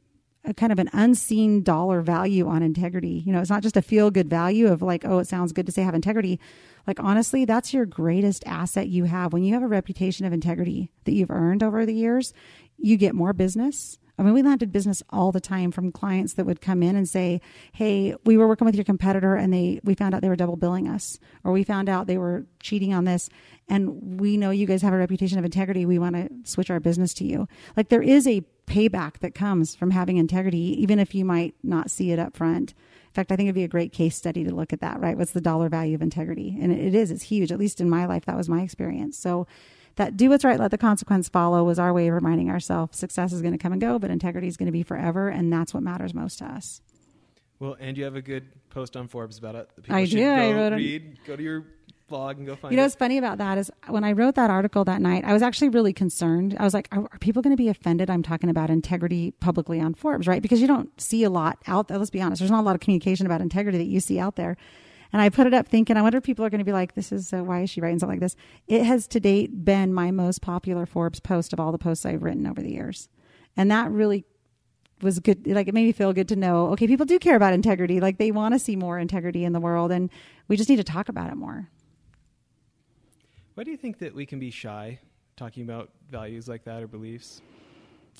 a 0.44 0.54
kind 0.54 0.72
of 0.72 0.78
an 0.78 0.88
unseen 0.92 1.62
dollar 1.62 2.00
value 2.00 2.48
on 2.48 2.62
integrity. 2.62 3.22
You 3.26 3.32
know, 3.32 3.40
it's 3.40 3.50
not 3.50 3.62
just 3.62 3.76
a 3.76 3.82
feel 3.82 4.10
good 4.10 4.30
value 4.30 4.68
of 4.68 4.82
like, 4.82 5.04
oh, 5.04 5.18
it 5.18 5.26
sounds 5.26 5.52
good 5.52 5.66
to 5.66 5.72
say 5.72 5.82
have 5.82 5.94
integrity 5.94 6.40
like, 6.86 7.00
honestly, 7.00 7.44
that's 7.44 7.72
your 7.72 7.86
greatest 7.86 8.42
asset 8.46 8.88
you 8.88 9.04
have. 9.04 9.32
When 9.32 9.42
you 9.42 9.54
have 9.54 9.62
a 9.62 9.68
reputation 9.68 10.26
of 10.26 10.32
integrity 10.32 10.90
that 11.04 11.12
you've 11.12 11.30
earned 11.30 11.62
over 11.62 11.84
the 11.84 11.94
years, 11.94 12.32
you 12.78 12.96
get 12.96 13.14
more 13.14 13.32
business. 13.32 13.98
I 14.20 14.22
mean, 14.22 14.34
we 14.34 14.42
landed 14.42 14.70
business 14.70 15.02
all 15.08 15.32
the 15.32 15.40
time 15.40 15.72
from 15.72 15.90
clients 15.90 16.34
that 16.34 16.44
would 16.44 16.60
come 16.60 16.82
in 16.82 16.94
and 16.94 17.08
say, 17.08 17.40
"Hey, 17.72 18.14
we 18.24 18.36
were 18.36 18.46
working 18.46 18.66
with 18.66 18.74
your 18.74 18.84
competitor, 18.84 19.34
and 19.34 19.50
they 19.50 19.80
we 19.82 19.94
found 19.94 20.14
out 20.14 20.20
they 20.20 20.28
were 20.28 20.36
double 20.36 20.56
billing 20.56 20.86
us, 20.86 21.18
or 21.42 21.52
we 21.52 21.64
found 21.64 21.88
out 21.88 22.06
they 22.06 22.18
were 22.18 22.44
cheating 22.60 22.92
on 22.92 23.04
this, 23.04 23.30
and 23.66 24.20
we 24.20 24.36
know 24.36 24.50
you 24.50 24.66
guys 24.66 24.82
have 24.82 24.92
a 24.92 24.98
reputation 24.98 25.38
of 25.38 25.44
integrity. 25.46 25.86
We 25.86 25.98
want 25.98 26.16
to 26.16 26.28
switch 26.44 26.70
our 26.70 26.80
business 26.80 27.14
to 27.14 27.24
you." 27.24 27.48
Like 27.78 27.88
there 27.88 28.02
is 28.02 28.26
a 28.26 28.44
payback 28.66 29.20
that 29.20 29.34
comes 29.34 29.74
from 29.74 29.90
having 29.90 30.18
integrity, 30.18 30.80
even 30.80 30.98
if 30.98 31.14
you 31.14 31.24
might 31.24 31.54
not 31.62 31.90
see 31.90 32.12
it 32.12 32.18
up 32.18 32.36
front. 32.36 32.70
In 32.72 33.14
fact, 33.14 33.32
I 33.32 33.36
think 33.36 33.46
it'd 33.46 33.54
be 33.54 33.64
a 33.64 33.68
great 33.68 33.92
case 33.92 34.14
study 34.14 34.44
to 34.44 34.54
look 34.54 34.72
at 34.72 34.80
that, 34.80 35.00
right? 35.00 35.18
What's 35.18 35.32
the 35.32 35.40
dollar 35.40 35.68
value 35.68 35.96
of 35.96 36.02
integrity? 36.02 36.56
And 36.60 36.70
it 36.70 36.94
is, 36.94 37.10
it's 37.10 37.24
huge. 37.24 37.50
At 37.50 37.58
least 37.58 37.80
in 37.80 37.90
my 37.90 38.06
life, 38.06 38.26
that 38.26 38.36
was 38.36 38.48
my 38.48 38.60
experience. 38.60 39.18
So 39.18 39.48
that 39.96 40.16
do 40.16 40.30
what's 40.30 40.44
right, 40.44 40.58
let 40.58 40.70
the 40.70 40.78
consequence 40.78 41.28
follow 41.28 41.64
was 41.64 41.78
our 41.78 41.92
way 41.92 42.08
of 42.08 42.14
reminding 42.14 42.50
ourselves 42.50 42.98
success 42.98 43.32
is 43.32 43.42
going 43.42 43.52
to 43.52 43.58
come 43.58 43.72
and 43.72 43.80
go, 43.80 43.98
but 43.98 44.10
integrity 44.10 44.48
is 44.48 44.56
going 44.56 44.66
to 44.66 44.72
be 44.72 44.82
forever. 44.82 45.28
And 45.28 45.52
that's 45.52 45.74
what 45.74 45.82
matters 45.82 46.14
most 46.14 46.38
to 46.38 46.46
us. 46.46 46.80
Well, 47.58 47.76
and 47.78 47.96
you 47.96 48.04
have 48.04 48.16
a 48.16 48.22
good 48.22 48.46
post 48.70 48.96
on 48.96 49.06
Forbes 49.08 49.36
about 49.36 49.54
it. 49.54 49.68
People 49.76 49.94
I 49.94 50.06
do. 50.06 50.18
Go 50.18 50.32
I 50.32 50.52
wrote 50.52 50.72
read. 50.72 51.18
Go 51.26 51.36
to 51.36 51.42
your 51.42 51.66
blog 52.08 52.38
and 52.38 52.46
go 52.46 52.56
find 52.56 52.72
you 52.72 52.76
know 52.76 52.82
it. 52.82 52.86
what's 52.86 52.96
funny 52.96 53.18
about 53.18 53.38
that 53.38 53.58
is 53.58 53.70
when 53.88 54.02
I 54.02 54.12
wrote 54.12 54.34
that 54.34 54.50
article 54.50 54.84
that 54.84 55.00
night, 55.00 55.24
I 55.24 55.32
was 55.32 55.42
actually 55.42 55.68
really 55.68 55.92
concerned. 55.92 56.56
I 56.58 56.64
was 56.64 56.74
like, 56.74 56.88
are, 56.90 57.02
are 57.02 57.18
people 57.20 57.42
going 57.42 57.56
to 57.56 57.62
be 57.62 57.68
offended? 57.68 58.10
I'm 58.10 58.22
talking 58.22 58.50
about 58.50 58.70
integrity 58.70 59.32
publicly 59.40 59.80
on 59.80 59.94
Forbes, 59.94 60.26
right? 60.26 60.40
Because 60.40 60.60
you 60.60 60.66
don't 60.66 60.98
see 61.00 61.22
a 61.22 61.30
lot 61.30 61.58
out 61.66 61.88
there. 61.88 61.98
Let's 61.98 62.10
be 62.10 62.20
honest. 62.20 62.40
There's 62.40 62.50
not 62.50 62.60
a 62.60 62.66
lot 62.66 62.74
of 62.74 62.80
communication 62.80 63.26
about 63.26 63.42
integrity 63.42 63.78
that 63.78 63.86
you 63.86 64.00
see 64.00 64.18
out 64.18 64.36
there. 64.36 64.56
And 65.12 65.20
I 65.20 65.28
put 65.28 65.46
it 65.46 65.54
up 65.54 65.66
thinking, 65.66 65.96
I 65.96 66.02
wonder 66.02 66.18
if 66.18 66.24
people 66.24 66.44
are 66.44 66.50
going 66.50 66.60
to 66.60 66.64
be 66.64 66.72
like, 66.72 66.94
this 66.94 67.10
is, 67.10 67.32
uh, 67.32 67.42
why 67.42 67.62
is 67.62 67.70
she 67.70 67.80
writing 67.80 67.98
something 67.98 68.16
like 68.18 68.20
this? 68.20 68.36
It 68.68 68.84
has 68.84 69.08
to 69.08 69.20
date 69.20 69.64
been 69.64 69.92
my 69.92 70.10
most 70.10 70.40
popular 70.40 70.86
Forbes 70.86 71.20
post 71.20 71.52
of 71.52 71.60
all 71.60 71.72
the 71.72 71.78
posts 71.78 72.06
I've 72.06 72.22
written 72.22 72.46
over 72.46 72.62
the 72.62 72.70
years. 72.70 73.08
And 73.56 73.70
that 73.70 73.90
really 73.90 74.24
was 75.02 75.18
good. 75.18 75.46
Like 75.46 75.66
it 75.66 75.74
made 75.74 75.84
me 75.84 75.92
feel 75.92 76.12
good 76.12 76.28
to 76.28 76.36
know, 76.36 76.68
okay, 76.68 76.86
people 76.86 77.06
do 77.06 77.18
care 77.18 77.36
about 77.36 77.52
integrity. 77.52 78.00
Like 78.00 78.18
they 78.18 78.30
want 78.30 78.54
to 78.54 78.58
see 78.58 78.76
more 78.76 78.98
integrity 78.98 79.44
in 79.44 79.52
the 79.52 79.60
world. 79.60 79.90
And 79.90 80.10
we 80.48 80.56
just 80.56 80.68
need 80.68 80.76
to 80.76 80.84
talk 80.84 81.08
about 81.08 81.30
it 81.30 81.36
more. 81.36 81.68
Why 83.54 83.64
do 83.64 83.70
you 83.70 83.76
think 83.76 83.98
that 83.98 84.14
we 84.14 84.26
can 84.26 84.38
be 84.38 84.50
shy 84.50 85.00
talking 85.36 85.64
about 85.64 85.90
values 86.08 86.48
like 86.48 86.64
that 86.64 86.82
or 86.82 86.86
beliefs? 86.86 87.42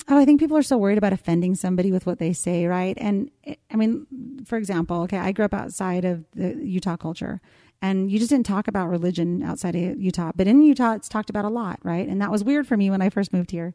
Oh, 0.07 0.17
I 0.17 0.25
think 0.25 0.39
people 0.39 0.57
are 0.57 0.63
so 0.63 0.77
worried 0.77 0.97
about 0.97 1.13
offending 1.13 1.55
somebody 1.55 1.91
with 1.91 2.05
what 2.05 2.19
they 2.19 2.33
say, 2.33 2.65
right? 2.65 2.97
And 2.99 3.29
I 3.69 3.75
mean, 3.75 4.07
for 4.45 4.57
example, 4.57 5.01
okay, 5.03 5.17
I 5.17 5.31
grew 5.31 5.45
up 5.45 5.53
outside 5.53 6.05
of 6.05 6.25
the 6.31 6.55
Utah 6.55 6.97
culture, 6.97 7.39
and 7.81 8.11
you 8.11 8.19
just 8.19 8.29
didn't 8.29 8.45
talk 8.45 8.67
about 8.67 8.89
religion 8.89 9.41
outside 9.41 9.75
of 9.75 9.99
Utah. 9.99 10.31
But 10.35 10.47
in 10.47 10.61
Utah, 10.61 10.93
it's 10.93 11.07
talked 11.07 11.29
about 11.29 11.45
a 11.45 11.49
lot, 11.49 11.79
right? 11.83 12.07
And 12.07 12.21
that 12.21 12.31
was 12.31 12.43
weird 12.43 12.67
for 12.67 12.77
me 12.77 12.89
when 12.89 13.01
I 13.01 13.09
first 13.09 13.31
moved 13.31 13.51
here. 13.51 13.73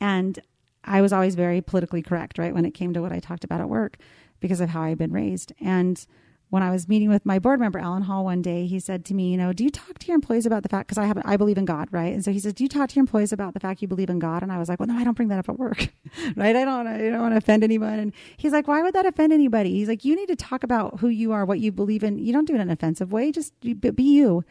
And 0.00 0.38
I 0.84 1.00
was 1.00 1.12
always 1.12 1.34
very 1.34 1.60
politically 1.60 2.02
correct, 2.02 2.38
right, 2.38 2.54
when 2.54 2.64
it 2.64 2.72
came 2.72 2.92
to 2.94 3.02
what 3.02 3.12
I 3.12 3.20
talked 3.20 3.44
about 3.44 3.60
at 3.60 3.68
work 3.68 3.96
because 4.40 4.60
of 4.60 4.70
how 4.70 4.82
I 4.82 4.90
had 4.90 4.98
been 4.98 5.12
raised. 5.12 5.52
And 5.60 6.04
when 6.48 6.62
I 6.62 6.70
was 6.70 6.88
meeting 6.88 7.08
with 7.08 7.26
my 7.26 7.40
board 7.40 7.58
member, 7.58 7.78
Alan 7.78 8.02
Hall, 8.02 8.24
one 8.24 8.40
day, 8.40 8.66
he 8.66 8.78
said 8.78 9.04
to 9.06 9.14
me, 9.14 9.30
you 9.32 9.36
know, 9.36 9.52
do 9.52 9.64
you 9.64 9.70
talk 9.70 9.98
to 9.98 10.06
your 10.06 10.14
employees 10.14 10.46
about 10.46 10.62
the 10.62 10.68
fact, 10.68 10.86
because 10.86 10.98
I 10.98 11.06
have, 11.06 11.20
I 11.24 11.36
believe 11.36 11.58
in 11.58 11.64
God, 11.64 11.88
right? 11.90 12.12
And 12.12 12.24
so 12.24 12.30
he 12.30 12.38
says, 12.38 12.52
do 12.54 12.62
you 12.62 12.68
talk 12.68 12.88
to 12.90 12.94
your 12.94 13.02
employees 13.02 13.32
about 13.32 13.52
the 13.52 13.60
fact 13.60 13.82
you 13.82 13.88
believe 13.88 14.10
in 14.10 14.20
God? 14.20 14.42
And 14.44 14.52
I 14.52 14.58
was 14.58 14.68
like, 14.68 14.78
well, 14.78 14.86
no, 14.86 14.94
I 14.94 15.02
don't 15.02 15.16
bring 15.16 15.28
that 15.28 15.40
up 15.40 15.48
at 15.48 15.58
work, 15.58 15.88
right? 16.36 16.54
I 16.54 16.64
don't, 16.64 16.86
I 16.86 16.98
don't 16.98 17.20
want 17.20 17.32
to 17.32 17.38
offend 17.38 17.64
anyone. 17.64 17.98
And 17.98 18.12
he's 18.36 18.52
like, 18.52 18.68
why 18.68 18.80
would 18.82 18.94
that 18.94 19.06
offend 19.06 19.32
anybody? 19.32 19.72
He's 19.72 19.88
like, 19.88 20.04
you 20.04 20.14
need 20.14 20.28
to 20.28 20.36
talk 20.36 20.62
about 20.62 21.00
who 21.00 21.08
you 21.08 21.32
are, 21.32 21.44
what 21.44 21.58
you 21.58 21.72
believe 21.72 22.04
in. 22.04 22.18
You 22.18 22.32
don't 22.32 22.46
do 22.46 22.54
it 22.54 22.56
in 22.56 22.62
an 22.62 22.70
offensive 22.70 23.10
way. 23.12 23.32
Just 23.32 23.52
be 23.60 23.92
you. 23.98 24.44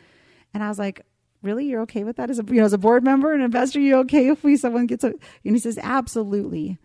And 0.53 0.63
I 0.63 0.67
was 0.67 0.77
like, 0.77 1.05
really? 1.41 1.65
You're 1.65 1.81
okay 1.81 2.03
with 2.03 2.17
that 2.17 2.29
as 2.29 2.39
a, 2.39 2.43
you 2.43 2.55
know, 2.55 2.65
as 2.65 2.73
a 2.73 2.77
board 2.77 3.05
member 3.05 3.33
and 3.33 3.41
investor? 3.41 3.79
You 3.79 3.97
okay 3.99 4.27
if 4.29 4.43
we, 4.43 4.57
someone 4.57 4.85
gets 4.85 5.05
a, 5.05 5.13
and 5.45 5.55
he 5.55 5.59
says, 5.59 5.79
absolutely. 5.81 6.77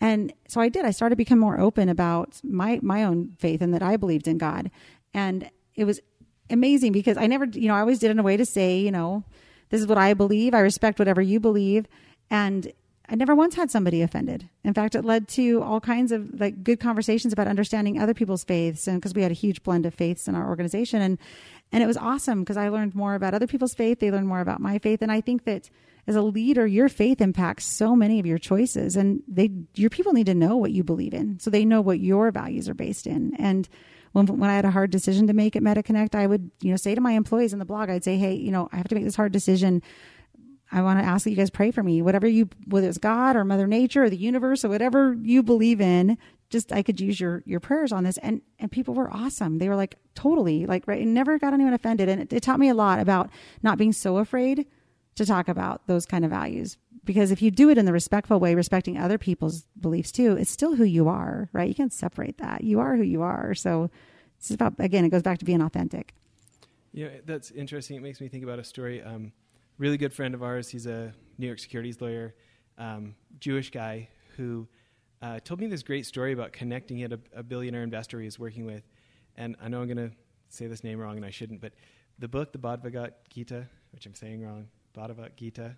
And 0.00 0.32
so 0.48 0.60
I 0.60 0.68
did. 0.68 0.84
I 0.84 0.90
started 0.90 1.14
to 1.14 1.16
become 1.16 1.38
more 1.38 1.58
open 1.58 1.88
about 1.88 2.40
my 2.42 2.78
my 2.82 3.04
own 3.04 3.36
faith 3.38 3.62
and 3.62 3.72
that 3.74 3.82
I 3.82 3.96
believed 3.96 4.28
in 4.28 4.38
God. 4.38 4.70
And 5.12 5.50
it 5.74 5.84
was 5.84 6.00
amazing 6.50 6.92
because 6.92 7.16
I 7.16 7.26
never, 7.26 7.46
you 7.46 7.68
know, 7.68 7.74
I 7.74 7.80
always 7.80 7.98
did 7.98 8.10
in 8.10 8.18
a 8.18 8.22
way 8.22 8.36
to 8.36 8.44
say, 8.44 8.78
you 8.78 8.90
know, 8.90 9.24
this 9.70 9.80
is 9.80 9.86
what 9.86 9.98
I 9.98 10.14
believe. 10.14 10.54
I 10.54 10.60
respect 10.60 10.98
whatever 10.98 11.22
you 11.22 11.40
believe. 11.40 11.86
And 12.30 12.72
I 13.08 13.16
never 13.16 13.34
once 13.34 13.54
had 13.54 13.70
somebody 13.70 14.00
offended. 14.00 14.48
In 14.64 14.72
fact, 14.72 14.94
it 14.94 15.04
led 15.04 15.28
to 15.28 15.62
all 15.62 15.80
kinds 15.80 16.10
of 16.10 16.40
like 16.40 16.64
good 16.64 16.80
conversations 16.80 17.32
about 17.32 17.46
understanding 17.46 18.00
other 18.00 18.14
people's 18.14 18.44
faiths, 18.44 18.86
and 18.86 18.98
because 18.98 19.14
we 19.14 19.22
had 19.22 19.30
a 19.30 19.34
huge 19.34 19.62
blend 19.62 19.84
of 19.84 19.94
faiths 19.94 20.26
in 20.26 20.34
our 20.34 20.48
organization, 20.48 21.02
and 21.02 21.18
and 21.70 21.82
it 21.82 21.86
was 21.86 21.96
awesome 21.96 22.40
because 22.40 22.56
I 22.56 22.68
learned 22.68 22.94
more 22.94 23.14
about 23.14 23.34
other 23.34 23.46
people's 23.46 23.74
faith. 23.74 24.00
They 24.00 24.10
learned 24.10 24.28
more 24.28 24.40
about 24.40 24.60
my 24.60 24.78
faith, 24.78 25.02
and 25.02 25.12
I 25.12 25.20
think 25.20 25.44
that 25.44 25.68
as 26.06 26.16
a 26.16 26.22
leader, 26.22 26.66
your 26.66 26.88
faith 26.88 27.20
impacts 27.20 27.64
so 27.66 27.94
many 27.94 28.20
of 28.20 28.26
your 28.26 28.38
choices, 28.38 28.96
and 28.96 29.22
they 29.28 29.50
your 29.74 29.90
people 29.90 30.14
need 30.14 30.26
to 30.26 30.34
know 30.34 30.56
what 30.56 30.72
you 30.72 30.82
believe 30.82 31.12
in, 31.12 31.38
so 31.40 31.50
they 31.50 31.64
know 31.66 31.82
what 31.82 32.00
your 32.00 32.30
values 32.30 32.68
are 32.70 32.74
based 32.74 33.06
in, 33.06 33.34
and 33.38 33.68
when, 34.14 34.26
when 34.26 34.48
I 34.48 34.54
had 34.54 34.64
a 34.64 34.70
hard 34.70 34.90
decision 34.90 35.26
to 35.26 35.34
make 35.34 35.56
at 35.56 35.62
MediConnect, 35.62 36.14
I 36.14 36.26
would, 36.26 36.50
you 36.62 36.70
know, 36.70 36.76
say 36.76 36.94
to 36.94 37.00
my 37.00 37.12
employees 37.12 37.52
in 37.52 37.58
the 37.58 37.64
blog, 37.64 37.90
I'd 37.90 38.04
say, 38.04 38.16
hey, 38.16 38.34
you 38.34 38.52
know, 38.52 38.68
I 38.72 38.76
have 38.76 38.88
to 38.88 38.94
make 38.94 39.04
this 39.04 39.16
hard 39.16 39.32
decision. 39.32 39.82
I 40.74 40.82
want 40.82 40.98
to 40.98 41.04
ask 41.04 41.22
that 41.22 41.30
you 41.30 41.36
guys 41.36 41.50
pray 41.50 41.70
for 41.70 41.84
me. 41.84 42.02
Whatever 42.02 42.26
you, 42.26 42.48
whether 42.66 42.88
it's 42.88 42.98
God 42.98 43.36
or 43.36 43.44
Mother 43.44 43.68
Nature 43.68 44.02
or 44.02 44.10
the 44.10 44.16
universe 44.16 44.64
or 44.64 44.68
whatever 44.68 45.14
you 45.22 45.40
believe 45.40 45.80
in, 45.80 46.18
just 46.50 46.72
I 46.72 46.82
could 46.82 47.00
use 47.00 47.20
your 47.20 47.44
your 47.46 47.60
prayers 47.60 47.92
on 47.92 48.02
this. 48.02 48.18
And 48.18 48.42
and 48.58 48.72
people 48.72 48.92
were 48.92 49.08
awesome. 49.08 49.58
They 49.58 49.68
were 49.68 49.76
like 49.76 49.94
totally 50.16 50.66
like 50.66 50.88
right. 50.88 51.06
Never 51.06 51.38
got 51.38 51.54
anyone 51.54 51.74
offended, 51.74 52.08
and 52.08 52.20
it, 52.20 52.32
it 52.32 52.42
taught 52.42 52.58
me 52.58 52.68
a 52.68 52.74
lot 52.74 52.98
about 52.98 53.30
not 53.62 53.78
being 53.78 53.92
so 53.92 54.18
afraid 54.18 54.66
to 55.14 55.24
talk 55.24 55.46
about 55.48 55.86
those 55.86 56.06
kind 56.06 56.24
of 56.24 56.32
values. 56.32 56.76
Because 57.04 57.30
if 57.30 57.40
you 57.40 57.52
do 57.52 57.70
it 57.70 57.78
in 57.78 57.84
the 57.84 57.92
respectful 57.92 58.40
way, 58.40 58.56
respecting 58.56 58.98
other 58.98 59.16
people's 59.16 59.66
beliefs 59.78 60.10
too, 60.10 60.36
it's 60.36 60.50
still 60.50 60.74
who 60.74 60.84
you 60.84 61.06
are, 61.06 61.50
right? 61.52 61.68
You 61.68 61.74
can't 61.74 61.92
separate 61.92 62.38
that. 62.38 62.64
You 62.64 62.80
are 62.80 62.96
who 62.96 63.04
you 63.04 63.22
are. 63.22 63.54
So 63.54 63.90
it's 64.38 64.50
about 64.50 64.74
again, 64.80 65.04
it 65.04 65.10
goes 65.10 65.22
back 65.22 65.38
to 65.38 65.44
being 65.44 65.62
authentic. 65.62 66.14
Yeah, 66.92 67.10
that's 67.24 67.52
interesting. 67.52 67.96
It 67.96 68.02
makes 68.02 68.20
me 68.20 68.26
think 68.26 68.42
about 68.42 68.58
a 68.58 68.64
story. 68.64 69.00
Um, 69.02 69.32
really 69.78 69.96
good 69.96 70.12
friend 70.12 70.34
of 70.34 70.42
ours. 70.42 70.68
He's 70.68 70.86
a 70.86 71.12
New 71.38 71.46
York 71.46 71.58
securities 71.58 72.00
lawyer, 72.00 72.34
um, 72.78 73.14
Jewish 73.40 73.70
guy 73.70 74.08
who 74.36 74.68
uh, 75.22 75.40
told 75.40 75.60
me 75.60 75.66
this 75.66 75.82
great 75.82 76.06
story 76.06 76.32
about 76.32 76.52
connecting 76.52 77.02
at 77.02 77.12
a, 77.12 77.20
a 77.34 77.42
billionaire 77.42 77.82
investor 77.82 78.20
he's 78.20 78.38
working 78.38 78.66
with. 78.66 78.82
And 79.36 79.56
I 79.60 79.68
know 79.68 79.80
I'm 79.80 79.86
going 79.86 80.10
to 80.10 80.14
say 80.48 80.66
this 80.66 80.84
name 80.84 80.98
wrong, 80.98 81.16
and 81.16 81.24
I 81.24 81.30
shouldn't, 81.30 81.60
but 81.60 81.72
the 82.18 82.28
book, 82.28 82.52
the 82.52 82.58
Bhagavad 82.58 83.14
Gita, 83.30 83.66
which 83.92 84.06
I'm 84.06 84.14
saying 84.14 84.42
wrong, 84.42 84.68
Bhagavad 84.92 85.36
Gita, 85.36 85.76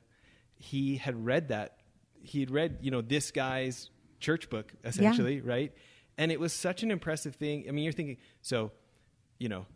he 0.59 0.97
had 0.97 1.25
read 1.25 1.49
that. 1.49 1.79
He 2.23 2.41
had 2.41 2.51
read, 2.51 2.79
you 2.83 2.91
know, 2.91 3.01
this 3.01 3.31
guy's 3.31 3.91
church 4.21 4.51
book, 4.51 4.73
essentially, 4.85 5.37
yeah. 5.37 5.43
right? 5.45 5.73
And 6.19 6.33
it 6.33 6.41
was 6.41 6.53
such 6.53 6.83
an 6.83 6.91
impressive 6.91 7.37
thing. 7.37 7.67
I 7.69 7.73
mean, 7.73 7.85
you're 7.85 7.93
thinking, 7.93 8.19
so, 8.43 8.73
you 9.39 9.49
know, 9.49 9.67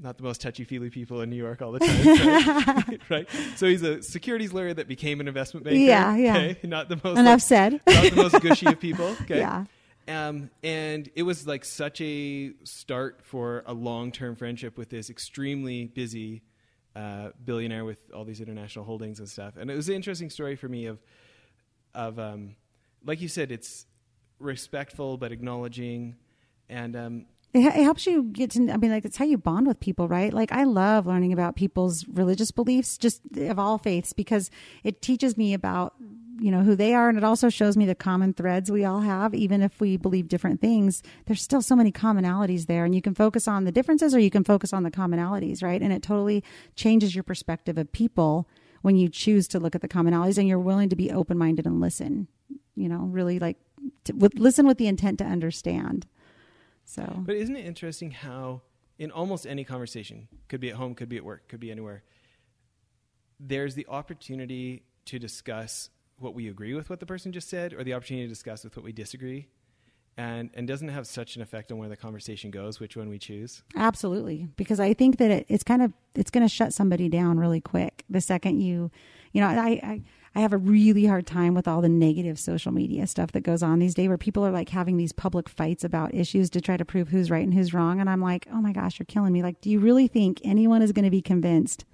not 0.00 0.16
the 0.16 0.22
most 0.22 0.40
touchy 0.40 0.64
feely 0.64 0.88
people 0.88 1.20
in 1.20 1.30
New 1.30 1.36
York 1.36 1.60
all 1.60 1.72
the 1.72 1.80
time, 1.80 2.86
right? 2.88 3.00
right? 3.10 3.28
So 3.56 3.66
he's 3.66 3.82
a 3.82 4.02
securities 4.02 4.52
lawyer 4.52 4.72
that 4.72 4.88
became 4.88 5.20
an 5.20 5.28
investment 5.28 5.64
banker. 5.64 5.78
Yeah, 5.78 6.16
yeah. 6.16 6.36
Okay? 6.36 6.58
Not 6.66 6.88
the 6.88 6.98
most 7.02 7.18
enough 7.18 7.34
like, 7.34 7.40
said. 7.42 7.72
Not 7.86 8.10
the 8.10 8.16
most 8.16 8.40
gushy 8.40 8.66
of 8.66 8.80
people. 8.80 9.16
Okay. 9.22 9.38
Yeah. 9.38 9.64
Um, 10.08 10.50
and 10.64 11.08
it 11.14 11.22
was 11.22 11.46
like 11.46 11.64
such 11.64 12.00
a 12.00 12.52
start 12.64 13.20
for 13.22 13.62
a 13.66 13.72
long 13.74 14.12
term 14.12 14.34
friendship 14.34 14.78
with 14.78 14.88
this 14.88 15.10
extremely 15.10 15.86
busy 15.86 16.42
uh, 16.96 17.30
billionaire 17.44 17.84
with 17.84 17.98
all 18.14 18.24
these 18.24 18.40
international 18.40 18.84
holdings 18.84 19.18
and 19.18 19.28
stuff. 19.28 19.56
And 19.56 19.70
it 19.70 19.76
was 19.76 19.88
an 19.88 19.94
interesting 19.94 20.30
story 20.30 20.56
for 20.56 20.68
me 20.68 20.86
of 20.86 20.98
of 21.94 22.18
um, 22.18 22.56
like 23.04 23.20
you 23.20 23.28
said, 23.28 23.52
it's 23.52 23.86
respectful 24.38 25.16
but 25.16 25.32
acknowledging, 25.32 26.16
and 26.68 26.96
um, 26.96 27.26
it, 27.52 27.60
it, 27.60 27.82
helps 27.82 28.06
you 28.06 28.24
get 28.24 28.50
to. 28.52 28.70
I 28.70 28.76
mean, 28.76 28.90
like 28.90 29.04
it's 29.04 29.16
how 29.16 29.24
you 29.24 29.38
bond 29.38 29.66
with 29.66 29.80
people, 29.80 30.08
right? 30.08 30.32
Like 30.32 30.52
I 30.52 30.64
love 30.64 31.06
learning 31.06 31.32
about 31.32 31.56
people's 31.56 32.06
religious 32.08 32.50
beliefs, 32.50 32.98
just 32.98 33.20
of 33.36 33.58
all 33.58 33.78
faiths, 33.78 34.12
because 34.12 34.50
it 34.84 35.02
teaches 35.02 35.36
me 35.36 35.54
about 35.54 35.94
you 36.40 36.50
know 36.50 36.62
who 36.62 36.74
they 36.74 36.94
are 36.94 37.10
and 37.10 37.18
it 37.18 37.24
also 37.24 37.50
shows 37.50 37.76
me 37.76 37.84
the 37.84 37.94
common 37.94 38.32
threads 38.32 38.70
we 38.70 38.82
all 38.82 39.00
have 39.00 39.34
even 39.34 39.60
if 39.60 39.78
we 39.78 39.98
believe 39.98 40.26
different 40.26 40.58
things 40.58 41.02
there's 41.26 41.42
still 41.42 41.60
so 41.60 41.76
many 41.76 41.92
commonalities 41.92 42.64
there 42.64 42.86
and 42.86 42.94
you 42.94 43.02
can 43.02 43.14
focus 43.14 43.46
on 43.46 43.64
the 43.64 43.72
differences 43.72 44.14
or 44.14 44.18
you 44.18 44.30
can 44.30 44.42
focus 44.42 44.72
on 44.72 44.82
the 44.82 44.90
commonalities 44.90 45.62
right 45.62 45.82
and 45.82 45.92
it 45.92 46.02
totally 46.02 46.42
changes 46.76 47.14
your 47.14 47.22
perspective 47.22 47.76
of 47.76 47.92
people 47.92 48.48
when 48.80 48.96
you 48.96 49.06
choose 49.06 49.46
to 49.46 49.60
look 49.60 49.74
at 49.74 49.82
the 49.82 49.88
commonalities 49.88 50.38
and 50.38 50.48
you're 50.48 50.58
willing 50.58 50.88
to 50.88 50.96
be 50.96 51.10
open-minded 51.10 51.66
and 51.66 51.78
listen 51.78 52.26
you 52.74 52.88
know 52.88 53.00
really 53.00 53.38
like 53.38 53.58
to, 54.04 54.12
with, 54.14 54.38
listen 54.38 54.66
with 54.66 54.78
the 54.78 54.86
intent 54.86 55.18
to 55.18 55.24
understand. 55.24 56.06
So, 56.90 57.22
but 57.24 57.36
isn't 57.36 57.54
it 57.54 57.64
interesting 57.64 58.10
how 58.10 58.62
in 58.98 59.12
almost 59.12 59.46
any 59.46 59.62
conversation, 59.62 60.26
could 60.48 60.60
be 60.60 60.70
at 60.70 60.74
home, 60.74 60.96
could 60.96 61.08
be 61.08 61.16
at 61.16 61.24
work, 61.24 61.48
could 61.48 61.60
be 61.60 61.70
anywhere, 61.70 62.02
there's 63.38 63.76
the 63.76 63.86
opportunity 63.88 64.82
to 65.04 65.20
discuss 65.20 65.88
what 66.18 66.34
we 66.34 66.48
agree 66.48 66.74
with 66.74 66.90
what 66.90 66.98
the 66.98 67.06
person 67.06 67.30
just 67.30 67.48
said, 67.48 67.72
or 67.72 67.84
the 67.84 67.94
opportunity 67.94 68.26
to 68.26 68.28
discuss 68.28 68.64
with 68.64 68.76
what 68.76 68.84
we 68.84 68.92
disagree. 68.92 69.46
And, 70.16 70.50
and 70.52 70.66
doesn't 70.68 70.88
have 70.88 71.06
such 71.06 71.36
an 71.36 71.42
effect 71.42 71.72
on 71.72 71.78
where 71.78 71.88
the 71.88 71.96
conversation 71.96 72.50
goes, 72.50 72.78
which 72.78 72.94
one 72.94 73.08
we 73.08 73.18
choose. 73.18 73.62
Absolutely, 73.74 74.48
because 74.56 74.78
I 74.78 74.92
think 74.92 75.16
that 75.18 75.30
it, 75.30 75.46
it's 75.48 75.64
kind 75.64 75.80
of 75.80 75.92
it's 76.14 76.30
going 76.30 76.42
to 76.42 76.48
shut 76.48 76.74
somebody 76.74 77.08
down 77.08 77.38
really 77.38 77.60
quick 77.60 78.04
the 78.10 78.20
second 78.20 78.60
you, 78.60 78.90
you 79.32 79.40
know, 79.40 79.46
I, 79.46 79.80
I 79.82 80.02
I 80.34 80.40
have 80.40 80.52
a 80.52 80.58
really 80.58 81.06
hard 81.06 81.26
time 81.26 81.54
with 81.54 81.66
all 81.66 81.80
the 81.80 81.88
negative 81.88 82.38
social 82.38 82.70
media 82.70 83.06
stuff 83.06 83.32
that 83.32 83.40
goes 83.40 83.62
on 83.62 83.80
these 83.80 83.94
days 83.94 84.08
where 84.08 84.16
people 84.16 84.46
are 84.46 84.52
like 84.52 84.68
having 84.68 84.96
these 84.96 85.12
public 85.12 85.48
fights 85.48 85.82
about 85.82 86.14
issues 86.14 86.50
to 86.50 86.60
try 86.60 86.76
to 86.76 86.84
prove 86.84 87.08
who's 87.08 87.30
right 87.30 87.42
and 87.42 87.52
who's 87.52 87.74
wrong. 87.74 88.00
And 88.00 88.08
I'm 88.08 88.20
like, 88.20 88.46
oh 88.52 88.60
my 88.60 88.72
gosh, 88.72 88.98
you're 88.98 89.06
killing 89.06 89.32
me. 89.32 89.42
Like, 89.42 89.60
do 89.60 89.70
you 89.70 89.80
really 89.80 90.06
think 90.06 90.40
anyone 90.44 90.82
is 90.82 90.92
going 90.92 91.04
to 91.04 91.10
be 91.10 91.22
convinced 91.22 91.84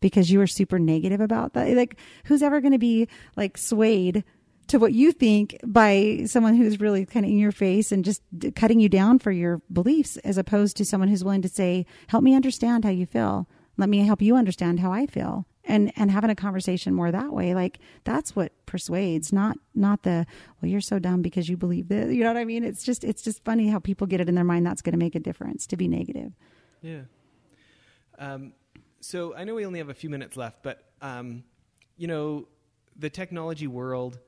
because 0.00 0.30
you 0.30 0.40
are 0.42 0.46
super 0.46 0.78
negative 0.78 1.20
about 1.20 1.54
that? 1.54 1.74
Like, 1.74 1.96
who's 2.24 2.42
ever 2.42 2.60
going 2.60 2.72
to 2.72 2.78
be 2.78 3.08
like 3.36 3.56
swayed 3.56 4.22
to 4.66 4.78
what 4.78 4.92
you 4.92 5.10
think 5.12 5.58
by 5.64 6.24
someone 6.26 6.54
who's 6.54 6.78
really 6.78 7.06
kind 7.06 7.24
of 7.24 7.32
in 7.32 7.38
your 7.38 7.52
face 7.52 7.90
and 7.90 8.04
just 8.04 8.22
cutting 8.54 8.80
you 8.80 8.90
down 8.90 9.18
for 9.18 9.32
your 9.32 9.62
beliefs 9.72 10.18
as 10.18 10.36
opposed 10.36 10.76
to 10.76 10.84
someone 10.84 11.08
who's 11.08 11.24
willing 11.24 11.40
to 11.40 11.48
say, 11.48 11.86
help 12.08 12.22
me 12.22 12.34
understand 12.34 12.84
how 12.84 12.90
you 12.90 13.06
feel. 13.06 13.48
Let 13.78 13.88
me 13.88 14.00
help 14.00 14.20
you 14.20 14.36
understand 14.36 14.80
how 14.80 14.92
I 14.92 15.06
feel 15.06 15.46
and 15.68 15.92
and 15.96 16.10
having 16.10 16.30
a 16.30 16.34
conversation 16.34 16.94
more 16.94 17.12
that 17.12 17.32
way 17.32 17.54
like 17.54 17.78
that's 18.04 18.34
what 18.34 18.52
persuades 18.66 19.32
not 19.32 19.56
not 19.74 20.02
the 20.02 20.26
well 20.60 20.70
you're 20.70 20.80
so 20.80 20.98
dumb 20.98 21.22
because 21.22 21.48
you 21.48 21.56
believe 21.56 21.88
this 21.88 22.12
you 22.12 22.22
know 22.24 22.30
what 22.30 22.36
i 22.36 22.44
mean? 22.44 22.64
It's 22.64 22.82
just 22.82 23.04
it's 23.04 23.22
just 23.22 23.44
funny 23.44 23.68
how 23.68 23.78
people 23.78 24.06
get 24.06 24.20
it 24.20 24.28
in 24.28 24.34
their 24.34 24.44
mind 24.44 24.66
that's 24.66 24.82
going 24.82 24.92
to 24.92 24.98
make 24.98 25.14
a 25.14 25.20
difference 25.20 25.66
to 25.68 25.76
be 25.76 25.86
negative. 25.86 26.32
Yeah. 26.82 27.02
Um, 28.18 28.52
so 29.00 29.34
i 29.36 29.44
know 29.44 29.54
we 29.54 29.64
only 29.64 29.78
have 29.78 29.90
a 29.90 29.94
few 29.94 30.10
minutes 30.10 30.36
left 30.36 30.62
but 30.62 30.82
um, 31.00 31.44
you 31.96 32.08
know 32.08 32.48
the 32.96 33.08
technology 33.08 33.66
world 33.66 34.18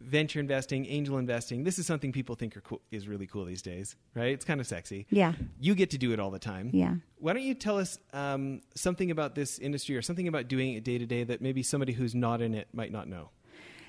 venture 0.00 0.40
investing, 0.40 0.86
angel 0.86 1.18
investing. 1.18 1.64
This 1.64 1.78
is 1.78 1.86
something 1.86 2.12
people 2.12 2.34
think 2.34 2.56
are 2.56 2.60
cool, 2.60 2.80
is 2.90 3.08
really 3.08 3.26
cool 3.26 3.44
these 3.44 3.62
days, 3.62 3.96
right? 4.14 4.32
It's 4.32 4.44
kind 4.44 4.60
of 4.60 4.66
sexy. 4.66 5.06
Yeah. 5.10 5.32
You 5.60 5.74
get 5.74 5.90
to 5.90 5.98
do 5.98 6.12
it 6.12 6.20
all 6.20 6.30
the 6.30 6.38
time. 6.38 6.70
Yeah. 6.72 6.96
Why 7.18 7.32
don't 7.32 7.42
you 7.42 7.54
tell 7.54 7.78
us 7.78 7.98
um, 8.12 8.62
something 8.74 9.10
about 9.10 9.34
this 9.34 9.58
industry 9.58 9.96
or 9.96 10.02
something 10.02 10.28
about 10.28 10.48
doing 10.48 10.74
it 10.74 10.84
day 10.84 10.98
to 10.98 11.06
day 11.06 11.24
that 11.24 11.40
maybe 11.40 11.62
somebody 11.62 11.92
who's 11.92 12.14
not 12.14 12.40
in 12.40 12.54
it 12.54 12.68
might 12.72 12.92
not 12.92 13.08
know? 13.08 13.30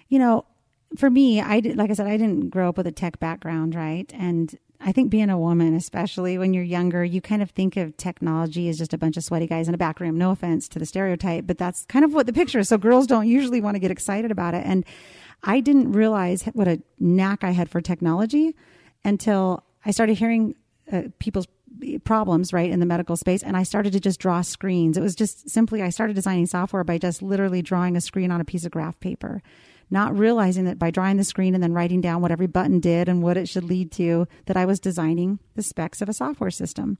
You 0.10 0.20
know, 0.20 0.46
for 0.96 1.10
me, 1.10 1.42
I 1.42 1.60
did, 1.60 1.78
like 1.78 1.90
I 1.90 1.94
said, 1.94 2.08
I 2.08 2.18
didn't 2.18 2.50
grow 2.50 2.70
up 2.70 2.78
with 2.78 2.88
a 2.88 2.92
tech 2.92 3.20
background, 3.20 3.76
right? 3.76 4.12
And 4.14 4.58
I 4.80 4.92
think 4.92 5.10
being 5.10 5.30
a 5.30 5.38
woman, 5.38 5.76
especially 5.76 6.38
when 6.38 6.54
you're 6.54 6.64
younger, 6.64 7.04
you 7.04 7.20
kind 7.20 7.42
of 7.42 7.50
think 7.52 7.78
of 7.78 7.98
technology 7.98 8.70
as 8.70 8.78
just 8.78 8.94
a 8.94 8.98
bunch 8.98 9.18
of 9.18 9.24
sweaty 9.24 9.48
guys 9.48 9.68
in 9.68 9.74
a 9.74 9.78
back 9.78 10.00
room. 10.00 10.18
No 10.18 10.32
offense 10.32 10.68
to 10.70 10.80
the 10.80 10.86
stereotype, 10.86 11.48
but 11.48 11.58
that's 11.58 11.86
kind 11.86 12.06
of 12.06 12.14
what 12.14 12.26
the 12.26 12.34
picture 12.34 12.60
is. 12.60 12.70
So 12.70 12.78
girls 12.78 13.08
don't 13.08 13.28
usually 13.28 13.60
want 13.60 13.76
to 13.76 13.80
get 13.80 13.92
excited 13.92 14.32
about 14.32 14.54
it. 14.54 14.64
And 14.66 14.86
I 15.44 15.60
didn't 15.60 15.92
realize 15.92 16.44
what 16.54 16.68
a 16.68 16.82
knack 17.00 17.44
I 17.44 17.52
had 17.52 17.70
for 17.70 17.82
technology 17.82 18.56
until 19.06 19.64
I 19.86 19.92
started 19.92 20.18
hearing 20.18 20.56
uh, 20.92 21.04
people's 21.20 21.48
problems 22.04 22.54
right 22.54 22.72
in 22.72 22.80
the 22.80 22.88
medical 22.88 23.16
space 23.16 23.44
and 23.44 23.56
i 23.56 23.62
started 23.62 23.94
to 23.94 24.00
just 24.00 24.20
draw 24.20 24.42
screens. 24.42 24.98
It 24.98 25.02
was 25.02 25.16
just 25.16 25.48
simply 25.48 25.84
i 25.84 25.90
started 25.90 26.16
designing 26.16 26.48
software 26.48 26.84
by 26.84 26.98
just 26.98 27.22
literally 27.22 27.62
drawing 27.62 27.96
a 27.96 28.02
screen 28.02 28.32
on 28.32 28.42
a 28.42 28.46
piece 28.46 28.66
of 28.66 28.72
graph 28.72 29.00
paper 29.00 29.44
not 29.90 30.18
realizing 30.18 30.66
that 30.66 30.80
by 30.80 30.92
drawing 30.92 31.18
the 31.18 31.24
screen 31.24 31.54
and 31.54 31.64
then 31.64 31.74
writing 31.74 32.02
down 32.02 32.22
what 32.22 32.32
every 32.32 32.48
button 32.48 32.80
did 32.80 33.08
and 33.08 33.24
what 33.24 33.38
it 33.38 33.48
should 33.48 33.64
lead 33.64 33.92
to 33.92 34.28
that 34.46 34.58
i 34.58 34.66
was 34.66 34.80
designing 34.80 35.40
the 35.56 35.64
specs 35.64 36.02
of 36.02 36.10
a 36.10 36.14
software 36.14 36.52
system. 36.52 36.98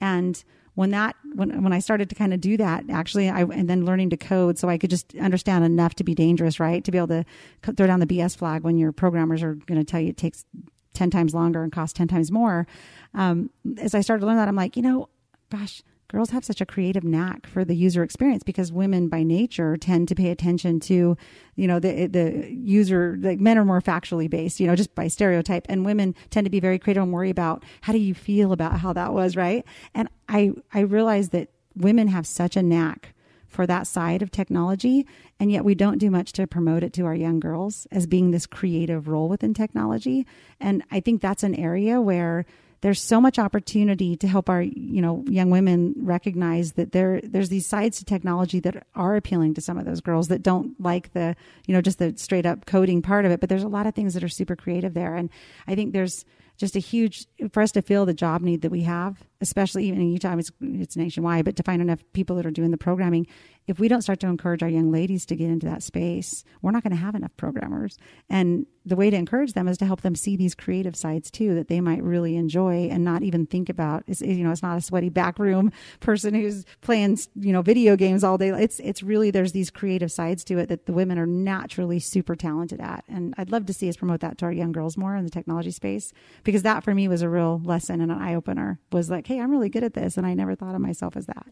And 0.00 0.42
when 0.76 0.90
that 0.90 1.16
when 1.34 1.62
when 1.64 1.72
I 1.72 1.78
started 1.80 2.08
to 2.10 2.14
kind 2.14 2.32
of 2.32 2.40
do 2.40 2.56
that, 2.58 2.84
actually, 2.90 3.28
I 3.30 3.40
and 3.40 3.68
then 3.68 3.84
learning 3.84 4.10
to 4.10 4.16
code 4.16 4.58
so 4.58 4.68
I 4.68 4.76
could 4.76 4.90
just 4.90 5.16
understand 5.16 5.64
enough 5.64 5.94
to 5.96 6.04
be 6.04 6.14
dangerous, 6.14 6.60
right? 6.60 6.84
To 6.84 6.90
be 6.92 6.98
able 6.98 7.08
to 7.08 7.24
throw 7.62 7.86
down 7.86 7.98
the 7.98 8.06
BS 8.06 8.36
flag 8.36 8.62
when 8.62 8.76
your 8.76 8.92
programmers 8.92 9.42
are 9.42 9.54
going 9.54 9.80
to 9.80 9.84
tell 9.84 10.00
you 10.00 10.10
it 10.10 10.18
takes 10.18 10.44
ten 10.92 11.10
times 11.10 11.34
longer 11.34 11.62
and 11.62 11.72
costs 11.72 11.94
ten 11.94 12.08
times 12.08 12.30
more. 12.30 12.66
Um, 13.14 13.48
as 13.78 13.94
I 13.94 14.02
started 14.02 14.20
to 14.20 14.26
learn 14.26 14.36
that, 14.36 14.48
I'm 14.48 14.54
like, 14.54 14.76
you 14.76 14.82
know, 14.82 15.08
gosh, 15.50 15.82
girls 16.08 16.30
have 16.30 16.44
such 16.44 16.60
a 16.60 16.66
creative 16.66 17.04
knack 17.04 17.46
for 17.46 17.64
the 17.64 17.74
user 17.74 18.02
experience 18.02 18.42
because 18.42 18.72
women 18.72 19.08
by 19.08 19.22
nature 19.22 19.76
tend 19.76 20.08
to 20.08 20.14
pay 20.14 20.30
attention 20.30 20.78
to 20.80 21.16
you 21.56 21.66
know 21.66 21.78
the 21.78 22.06
the 22.06 22.50
user 22.52 23.16
like 23.20 23.40
men 23.40 23.58
are 23.58 23.64
more 23.64 23.80
factually 23.80 24.28
based 24.28 24.60
you 24.60 24.66
know 24.66 24.76
just 24.76 24.94
by 24.94 25.08
stereotype. 25.08 25.66
And 25.68 25.84
women 25.84 26.14
tend 26.30 26.44
to 26.44 26.50
be 26.50 26.60
very 26.60 26.78
creative 26.78 27.02
and 27.02 27.12
worry 27.12 27.30
about 27.30 27.64
how 27.82 27.92
do 27.92 27.98
you 27.98 28.14
feel 28.14 28.52
about 28.52 28.80
how 28.80 28.92
that 28.92 29.12
was 29.12 29.36
right? 29.36 29.64
And 29.94 30.08
i 30.28 30.52
i 30.72 30.80
realized 30.80 31.32
that 31.32 31.48
women 31.74 32.08
have 32.08 32.26
such 32.26 32.56
a 32.56 32.62
knack 32.62 33.12
for 33.48 33.66
that 33.66 33.86
side 33.86 34.22
of 34.22 34.30
technology 34.30 35.06
and 35.38 35.50
yet 35.50 35.64
we 35.64 35.74
don't 35.74 35.98
do 35.98 36.10
much 36.10 36.32
to 36.32 36.46
promote 36.46 36.82
it 36.82 36.92
to 36.92 37.06
our 37.06 37.14
young 37.14 37.40
girls 37.40 37.86
as 37.90 38.06
being 38.06 38.30
this 38.30 38.46
creative 38.46 39.08
role 39.08 39.28
within 39.28 39.54
technology. 39.54 40.26
And 40.60 40.82
i 40.90 41.00
think 41.00 41.20
that's 41.20 41.42
an 41.42 41.54
area 41.54 42.00
where 42.00 42.44
there's 42.86 43.02
so 43.02 43.20
much 43.20 43.36
opportunity 43.36 44.14
to 44.14 44.28
help 44.28 44.48
our 44.48 44.62
you 44.62 45.02
know 45.02 45.24
young 45.26 45.50
women 45.50 45.92
recognize 45.98 46.74
that 46.74 46.92
there 46.92 47.20
there's 47.24 47.48
these 47.48 47.66
sides 47.66 47.98
to 47.98 48.04
technology 48.04 48.60
that 48.60 48.86
are 48.94 49.16
appealing 49.16 49.54
to 49.54 49.60
some 49.60 49.76
of 49.76 49.84
those 49.84 50.00
girls 50.00 50.28
that 50.28 50.40
don't 50.40 50.80
like 50.80 51.12
the 51.12 51.34
you 51.66 51.74
know 51.74 51.80
just 51.80 51.98
the 51.98 52.14
straight 52.16 52.46
up 52.46 52.64
coding 52.64 53.02
part 53.02 53.24
of 53.24 53.32
it. 53.32 53.40
But 53.40 53.48
there's 53.48 53.64
a 53.64 53.68
lot 53.68 53.88
of 53.88 53.94
things 53.96 54.14
that 54.14 54.22
are 54.22 54.28
super 54.28 54.54
creative 54.54 54.94
there. 54.94 55.16
And 55.16 55.30
i 55.66 55.74
think 55.74 55.92
there's 55.92 56.24
just 56.58 56.76
a 56.76 56.78
huge 56.78 57.26
for 57.50 57.60
us 57.60 57.72
to 57.72 57.82
fill 57.82 58.06
the 58.06 58.14
job 58.14 58.40
need 58.40 58.62
that 58.62 58.70
we 58.70 58.82
have 58.82 59.18
especially 59.40 59.86
even 59.86 60.00
in 60.00 60.10
utah 60.10 60.36
it's, 60.36 60.50
it's 60.60 60.96
nationwide 60.96 61.44
but 61.44 61.56
to 61.56 61.62
find 61.62 61.82
enough 61.82 62.02
people 62.12 62.36
that 62.36 62.46
are 62.46 62.50
doing 62.50 62.70
the 62.70 62.78
programming 62.78 63.26
if 63.66 63.80
we 63.80 63.88
don't 63.88 64.02
start 64.02 64.20
to 64.20 64.28
encourage 64.28 64.62
our 64.62 64.68
young 64.68 64.92
ladies 64.92 65.26
to 65.26 65.36
get 65.36 65.50
into 65.50 65.66
that 65.66 65.82
space, 65.82 66.44
we're 66.62 66.70
not 66.70 66.82
going 66.82 66.92
to 66.92 66.96
have 66.96 67.14
enough 67.14 67.36
programmers. 67.36 67.98
And 68.30 68.66
the 68.84 68.94
way 68.94 69.10
to 69.10 69.16
encourage 69.16 69.54
them 69.54 69.66
is 69.66 69.76
to 69.78 69.86
help 69.86 70.02
them 70.02 70.14
see 70.14 70.36
these 70.36 70.54
creative 70.54 70.94
sides 70.94 71.28
too 71.28 71.56
that 71.56 71.66
they 71.66 71.80
might 71.80 72.02
really 72.04 72.36
enjoy 72.36 72.88
and 72.88 73.02
not 73.02 73.24
even 73.24 73.44
think 73.46 73.68
about. 73.68 74.04
It's, 74.06 74.20
you 74.20 74.44
know, 74.44 74.52
it's 74.52 74.62
not 74.62 74.78
a 74.78 74.80
sweaty 74.80 75.08
backroom 75.08 75.72
person 75.98 76.34
who's 76.34 76.64
playing, 76.80 77.18
you 77.34 77.52
know, 77.52 77.62
video 77.62 77.96
games 77.96 78.22
all 78.22 78.38
day. 78.38 78.50
It's, 78.50 78.78
it's 78.78 79.02
really, 79.02 79.32
there's 79.32 79.50
these 79.50 79.70
creative 79.70 80.12
sides 80.12 80.44
to 80.44 80.58
it 80.58 80.68
that 80.68 80.86
the 80.86 80.92
women 80.92 81.18
are 81.18 81.26
naturally 81.26 81.98
super 81.98 82.36
talented 82.36 82.80
at. 82.80 83.04
And 83.08 83.34
I'd 83.36 83.50
love 83.50 83.66
to 83.66 83.72
see 83.72 83.88
us 83.88 83.96
promote 83.96 84.20
that 84.20 84.38
to 84.38 84.44
our 84.44 84.52
young 84.52 84.70
girls 84.70 84.96
more 84.96 85.16
in 85.16 85.24
the 85.24 85.30
technology 85.30 85.72
space 85.72 86.12
because 86.44 86.62
that 86.62 86.84
for 86.84 86.94
me 86.94 87.08
was 87.08 87.22
a 87.22 87.28
real 87.28 87.60
lesson 87.64 88.00
and 88.00 88.12
an 88.12 88.18
eye 88.18 88.36
opener 88.36 88.78
was 88.92 89.10
like, 89.10 89.25
Hey, 89.26 89.40
I'm 89.40 89.50
really 89.50 89.68
good 89.68 89.82
at 89.82 89.94
this. 89.94 90.16
And 90.16 90.24
I 90.24 90.34
never 90.34 90.54
thought 90.54 90.76
of 90.76 90.80
myself 90.80 91.16
as 91.16 91.26
that. 91.26 91.48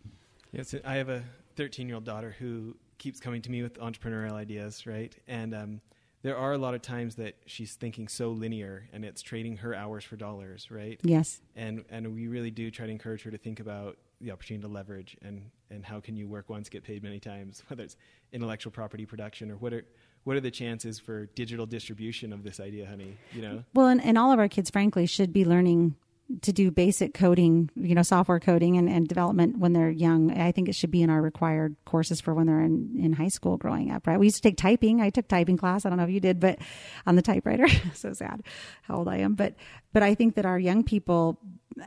Yes, 0.53 0.77
I 0.85 0.95
have 0.95 1.09
a 1.09 1.25
13 1.57 1.89
year 1.89 1.97
old 1.97 2.05
daughter 2.05 2.37
who 2.39 2.77
keeps 2.99 3.19
coming 3.19 3.43
to 3.43 3.51
me 3.51 3.65
with 3.65 3.81
entrepreneurial 3.81 4.35
ideas, 4.35 4.87
right? 4.87 5.13
And 5.27 5.53
um, 5.55 5.81
there 6.23 6.39
are 6.39 6.53
a 6.53 6.59
lot 6.59 6.75
of 6.75 6.83
times 6.83 7.17
that 7.17 7.35
she's 7.47 7.75
thinking 7.75 8.07
so 8.07 8.31
linear 8.31 8.89
and 8.93 9.05
it's 9.05 9.23
trading 9.23 9.57
her 9.57 9.75
hours 9.75 10.05
for 10.05 10.15
dollars, 10.15 10.71
right? 10.71 11.01
Yes. 11.03 11.41
And 11.57 11.85
and 11.91 12.15
we 12.15 12.29
really 12.29 12.53
do 12.53 12.71
try 12.71 12.87
to 12.87 12.93
encourage 12.93 13.25
her 13.25 13.33
to 13.33 13.39
think 13.39 13.59
about 13.59 13.99
the 14.21 14.31
opportunity 14.31 14.63
to 14.69 14.73
leverage 14.73 15.17
and 15.21 15.51
and 15.69 15.85
how 15.85 15.99
can 15.99 16.15
you 16.15 16.29
work 16.29 16.49
once 16.49 16.69
get 16.69 16.85
paid 16.85 17.03
many 17.03 17.19
times, 17.19 17.65
whether 17.69 17.83
it's 17.83 17.97
intellectual 18.33 18.71
property 18.71 19.05
production 19.05 19.51
or 19.51 19.57
what 19.57 19.73
are 19.73 19.85
what 20.23 20.37
are 20.37 20.41
the 20.41 20.51
chances 20.53 21.01
for 21.01 21.27
digital 21.27 21.67
distribution 21.67 22.33
of 22.33 22.45
this 22.45 22.61
idea, 22.61 22.87
honey? 22.87 23.17
You 23.33 23.43
know. 23.43 23.65
Well, 23.75 23.89
and, 23.89 24.03
and 24.03 24.17
all 24.17 24.31
of 24.31 24.39
our 24.39 24.49
kids, 24.49 24.71
frankly, 24.71 25.07
should 25.07 25.33
be 25.33 25.45
learning 25.45 25.97
to 26.43 26.53
do 26.53 26.71
basic 26.71 27.13
coding, 27.13 27.71
you 27.75 27.95
know, 27.95 28.03
software 28.03 28.41
coding 28.41 28.77
and, 28.77 28.89
and 28.89 29.07
development 29.07 29.59
when 29.59 29.73
they're 29.73 29.91
young. 29.91 30.31
I 30.31 30.53
think 30.53 30.69
it 30.69 30.75
should 30.75 30.91
be 30.91 31.03
in 31.03 31.11
our 31.11 31.21
required 31.21 31.77
courses 31.85 32.21
for 32.21 32.35
when 32.35 32.47
they're 32.47 32.63
in, 32.63 32.97
in 32.99 33.13
high 33.13 33.29
school 33.29 33.57
growing 33.57 33.91
up, 33.91 34.07
right? 34.07 34.19
We 34.19 34.27
used 34.27 34.37
to 34.37 34.43
take 34.43 34.57
typing. 34.57 35.01
I 35.01 35.11
took 35.11 35.29
typing 35.29 35.57
class. 35.57 35.85
I 35.85 35.91
don't 35.91 35.99
know 35.99 36.05
if 36.05 36.11
you 36.11 36.21
did, 36.21 36.41
but 36.41 36.59
on 37.07 37.17
the 37.17 37.23
typewriter. 37.23 37.67
so 37.95 38.13
sad 38.13 38.43
how 38.83 38.97
old 38.97 39.09
I 39.09 39.19
am. 39.19 39.35
But, 39.35 39.55
but 39.93 40.03
I 40.03 40.15
think 40.15 40.37
that 40.37 40.47
our 40.47 40.59
young 40.59 40.83
people 40.83 41.39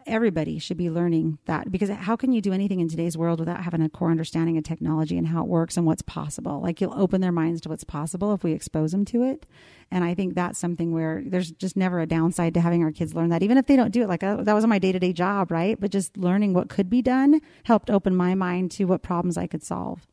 everybody 0.05 0.59
should 0.59 0.77
be 0.77 0.89
learning 0.89 1.37
that. 1.45 1.71
Because 1.71 1.89
how 1.89 2.15
can 2.15 2.31
you 2.31 2.41
do 2.41 2.53
anything 2.53 2.79
in 2.79 2.89
today's 2.89 3.17
world 3.17 3.39
without 3.39 3.63
having 3.63 3.81
a 3.81 3.89
core 3.89 4.11
understanding 4.11 4.57
of 4.57 4.63
technology 4.63 5.17
and 5.17 5.27
how 5.27 5.41
it 5.41 5.47
works 5.47 5.77
and 5.77 5.85
what's 5.85 6.01
possible? 6.01 6.61
Like 6.61 6.81
you'll 6.81 6.93
open 6.93 7.21
their 7.21 7.31
minds 7.31 7.61
to 7.61 7.69
what's 7.69 7.83
possible 7.83 8.33
if 8.33 8.43
we 8.43 8.51
expose 8.51 8.91
them 8.91 9.05
to 9.05 9.23
it. 9.23 9.45
And 9.89 10.03
i 10.03 10.13
think 10.13 10.35
that's 10.35 10.59
something 10.59 10.91
where 10.91 11.23
there's 11.25 11.51
just 11.51 11.77
never 11.77 11.99
a 11.99 12.05
downside 12.05 12.53
to 12.55 12.61
having 12.61 12.83
our 12.83 12.91
kids 12.91 13.15
learn 13.15 13.29
that. 13.29 13.43
Even 13.43 13.57
if 13.57 13.67
they 13.67 13.75
don't 13.75 13.91
do 13.91 14.03
it 14.03 14.07
like 14.07 14.23
uh, 14.23 14.43
that 14.43 14.53
was 14.53 14.65
my 14.65 14.79
day-to-day 14.79 15.13
job 15.13 15.51
right? 15.51 15.79
But 15.79 15.91
just 15.91 16.17
learning 16.17 16.53
what 16.53 16.69
could 16.69 16.89
be 16.89 17.01
done 17.01 17.39
helped 17.63 17.89
open 17.89 18.15
my 18.15 18.35
mind 18.35 18.71
to 18.71 18.85
what 18.85 19.01
problems 19.01 19.37
i 19.37 19.47
could 19.47 19.63
solve. 19.63 20.05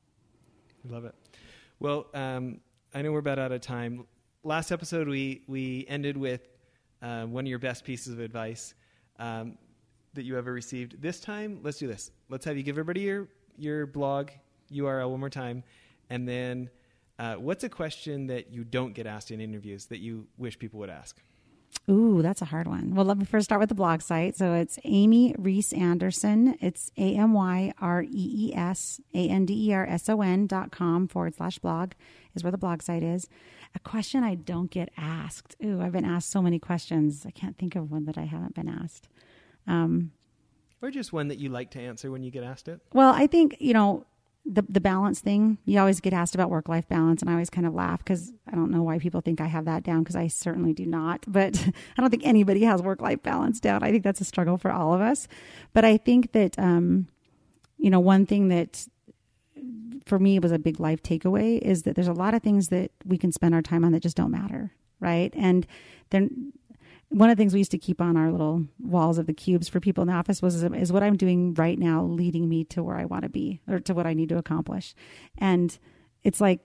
I 0.89 0.93
love 0.93 1.05
it. 1.05 1.15
Well 1.81 2.07
um, 2.15 2.61
i 2.93 3.03
know 3.03 3.13
we're 3.13 3.19
about 3.19 3.39
out 3.39 3.53
of 3.53 3.61
time. 3.61 4.07
Last 4.45 4.71
episode 4.71 5.09
we 5.09 5.43
we 5.49 5.85
ended 5.89 6.17
with 6.17 6.43
uh, 7.03 7.25
one 7.27 7.45
of 7.45 7.49
your 7.49 7.59
best 7.59 7.85
pieces 7.85 8.13
of 8.13 8.21
advice. 8.21 8.75
Um, 9.19 9.59
that 10.15 10.25
you 10.25 10.39
ever 10.39 10.53
received. 10.53 11.01
This 11.01 11.21
time, 11.21 11.61
let's 11.63 11.79
do 11.79 11.87
this. 11.87 12.11
Let's 12.29 12.45
have 12.45 12.57
you 12.57 12.63
give 12.63 12.75
everybody 12.75 13.03
your 13.03 13.29
your 13.57 13.87
blog 13.87 14.31
URL 14.73 15.11
one 15.11 15.21
more 15.21 15.31
time, 15.31 15.63
and 16.11 16.29
then 16.29 16.71
uh, 17.19 17.35
what's 17.35 17.65
a 17.65 17.69
question 17.69 18.27
that 18.27 18.53
you 18.53 18.65
don't 18.65 18.95
get 18.95 19.07
asked 19.07 19.31
in 19.31 19.41
interviews 19.41 19.87
that 19.87 19.99
you 19.99 20.27
wish 20.37 20.59
people 20.59 20.81
would 20.81 20.91
ask? 20.91 21.21
Ooh, 21.91 22.23
that's 22.23 22.41
a 22.41 22.47
hard 22.47 22.67
one. 22.67 22.95
Well, 22.95 23.05
let 23.05 23.19
me 23.19 23.27
first 23.27 23.45
start 23.45 23.61
with 23.61 23.69
the 23.69 23.75
blog 23.75 24.01
site. 24.01 24.37
So 24.37 24.55
it's 24.55 24.79
Amy 24.85 25.35
Rees 25.37 25.73
Anderson. 25.73 26.57
It's 26.61 26.91
A 26.97 27.15
M 27.15 27.35
Y 27.35 27.73
R 27.79 28.03
E 28.03 28.09
E 28.11 28.55
S 28.55 29.01
A 29.13 29.29
N 29.29 29.45
D 29.45 29.69
E 29.69 29.75
R 29.75 29.87
S 29.87 30.09
O 30.09 30.23
N 30.23 30.47
dot 30.47 30.71
com 30.71 31.07
forward 31.07 31.35
slash 31.35 31.59
blog 31.59 31.93
is 32.35 32.43
where 32.43 32.51
the 32.51 32.59
blog 32.59 32.81
site 32.81 33.03
is. 33.03 33.29
A 33.75 33.79
question 33.81 34.25
I 34.25 34.35
don't 34.35 34.71
get 34.71 34.91
asked. 34.97 35.57
Ooh, 35.63 35.83
I've 35.83 35.93
been 35.93 36.07
asked 36.07 36.31
so 36.31 36.41
many 36.41 36.59
questions. 36.59 37.27
I 37.27 37.31
can't 37.31 37.59
think 37.59 37.77
of 37.77 37.91
one 37.91 38.07
that 38.07 38.17
I 38.17 38.25
haven't 38.25 38.55
been 38.55 38.69
asked. 38.69 39.09
Um, 39.67 40.13
or 40.83 40.91
just 40.91 41.13
one 41.13 41.29
that 41.29 41.39
you 41.39 41.49
like 41.49 41.71
to 41.73 41.81
answer 41.81 42.11
when 42.11 42.23
you 42.23 42.31
get 42.31 42.45
asked 42.45 42.69
it? 42.69 42.81
Well, 42.93 43.13
I 43.15 43.27
think, 43.27 43.57
you 43.59 43.73
know, 43.73 44.05
the 44.47 44.63
the 44.69 44.81
balance 44.81 45.21
thing. 45.21 45.59
You 45.65 45.79
always 45.81 46.01
get 46.01 46.13
asked 46.13 46.35
about 46.35 46.51
work 46.51 46.69
life 46.69 46.87
balance, 46.89 47.23
and 47.23 47.31
I 47.31 47.33
always 47.33 47.51
kind 47.51 47.67
of 47.67 47.75
laugh 47.75 48.05
because 48.05 48.33
I 48.47 48.55
don't 48.55 48.71
know 48.71 48.83
why 48.83 48.99
people 48.99 49.21
think 49.21 49.41
I 49.41 49.47
have 49.47 49.65
that 49.65 49.83
down 49.83 50.03
because 50.03 50.17
I 50.17 50.27
certainly 50.27 50.73
do 50.73 50.87
not. 50.87 51.25
But 51.35 51.67
I 51.97 52.01
don't 52.01 52.11
think 52.11 52.27
anybody 52.27 52.63
has 52.65 52.83
work 52.83 53.01
life 53.01 53.23
balance 53.23 53.59
down. 53.61 53.83
I 53.83 53.91
think 53.91 54.05
that's 54.05 54.21
a 54.21 54.25
struggle 54.25 54.59
for 54.59 54.71
all 54.71 54.93
of 54.93 55.01
us. 55.01 55.27
But 55.73 55.85
I 55.85 55.97
think 55.97 56.33
that 56.33 56.59
um, 56.59 57.09
you 57.79 57.91
know 57.91 58.01
one 58.01 58.27
thing 58.27 58.49
that 58.49 58.87
for 60.05 60.19
me 60.19 60.39
was 60.39 60.53
a 60.53 60.59
big 60.59 60.79
life 60.79 61.03
takeaway 61.03 61.59
is 61.59 61.85
that 61.85 61.95
there's 61.95 62.09
a 62.09 62.13
lot 62.13 62.35
of 62.35 62.43
things 62.43 62.69
that 62.69 62.91
we 63.07 63.17
can 63.17 63.33
spend 63.33 63.55
our 63.55 63.63
time 63.63 63.85
on 63.85 63.93
that 63.93 64.03
just 64.03 64.17
don't 64.17 64.31
matter, 64.31 64.73
right? 65.01 65.33
And 65.35 65.67
then 66.11 66.53
one 67.09 67.31
of 67.31 67.37
the 67.37 67.41
things 67.41 67.53
we 67.53 67.61
used 67.61 67.71
to 67.71 67.79
keep 67.79 68.01
on 68.01 68.17
our 68.17 68.31
little 68.31 68.65
walls 68.81 69.19
of 69.19 69.27
the 69.27 69.33
cubes 69.33 69.69
for 69.69 69.81
people 69.81 70.03
in 70.03 70.09
the 70.09 70.15
office 70.15 70.43
was 70.43 70.63
is 70.63 70.93
what 70.93 71.03
I'm 71.03 71.17
doing 71.17 71.55
right 71.55 71.79
now 71.79 72.03
leading 72.03 72.49
me 72.49 72.65
to 72.65 72.83
where 72.83 72.97
I 72.97 73.05
want 73.05 73.23
to 73.23 73.29
be 73.29 73.61
or 73.69 73.79
to 73.81 73.95
what 73.95 74.07
I 74.07 74.15
need 74.15 74.31
to 74.31 74.39
accomplish. 74.39 74.95
And 75.39 75.77
it's 76.23 76.41
like 76.41 76.61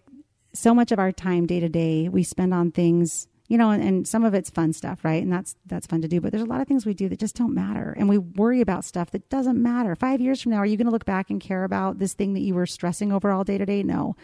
so 0.53 0.73
much 0.73 0.91
of 0.91 0.99
our 0.99 1.11
time 1.11 1.45
day 1.45 1.59
to 1.59 1.69
day 1.69 2.09
we 2.09 2.23
spend 2.23 2.53
on 2.53 2.71
things, 2.71 3.27
you 3.47 3.57
know, 3.57 3.69
and, 3.69 3.83
and, 3.83 4.07
some 4.07 4.23
of 4.23 4.33
it's 4.33 4.49
fun 4.49 4.73
stuff, 4.73 5.03
right? 5.03 5.21
And 5.21 5.31
that's 5.31 5.55
that's 5.65 5.87
fun 5.87 6.01
to 6.01 6.07
do. 6.07 6.21
But 6.21 6.31
there's 6.31 6.43
a 6.43 6.47
lot 6.47 6.61
of 6.61 6.67
things 6.67 6.85
we 6.85 6.93
do 6.93 7.09
that 7.09 7.19
just 7.19 7.35
don't 7.35 7.53
matter, 7.53 7.95
and 7.97 8.09
we 8.09 8.17
worry 8.17 8.61
about 8.61 8.85
stuff 8.85 9.11
that 9.11 9.29
doesn't 9.29 9.61
matter. 9.61 9.95
Five 9.95 10.21
years 10.21 10.41
from 10.41 10.51
now, 10.51 10.57
are 10.57 10.65
you 10.65 10.77
going 10.77 10.85
to 10.85 10.91
look 10.91 11.05
back 11.05 11.29
and 11.29 11.39
care 11.39 11.63
about 11.63 11.99
this 11.99 12.13
thing 12.13 12.33
that 12.33 12.41
you 12.41 12.55
were 12.55 12.65
stressing 12.65 13.11
over 13.11 13.31
all 13.31 13.43
day 13.43 13.57
to 13.57 13.65
day? 13.65 13.83
No. 13.83 14.15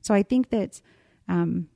So 0.00 0.14
I 0.14 0.22
think 0.22 0.50
that 0.50 0.80
um, 1.28 1.68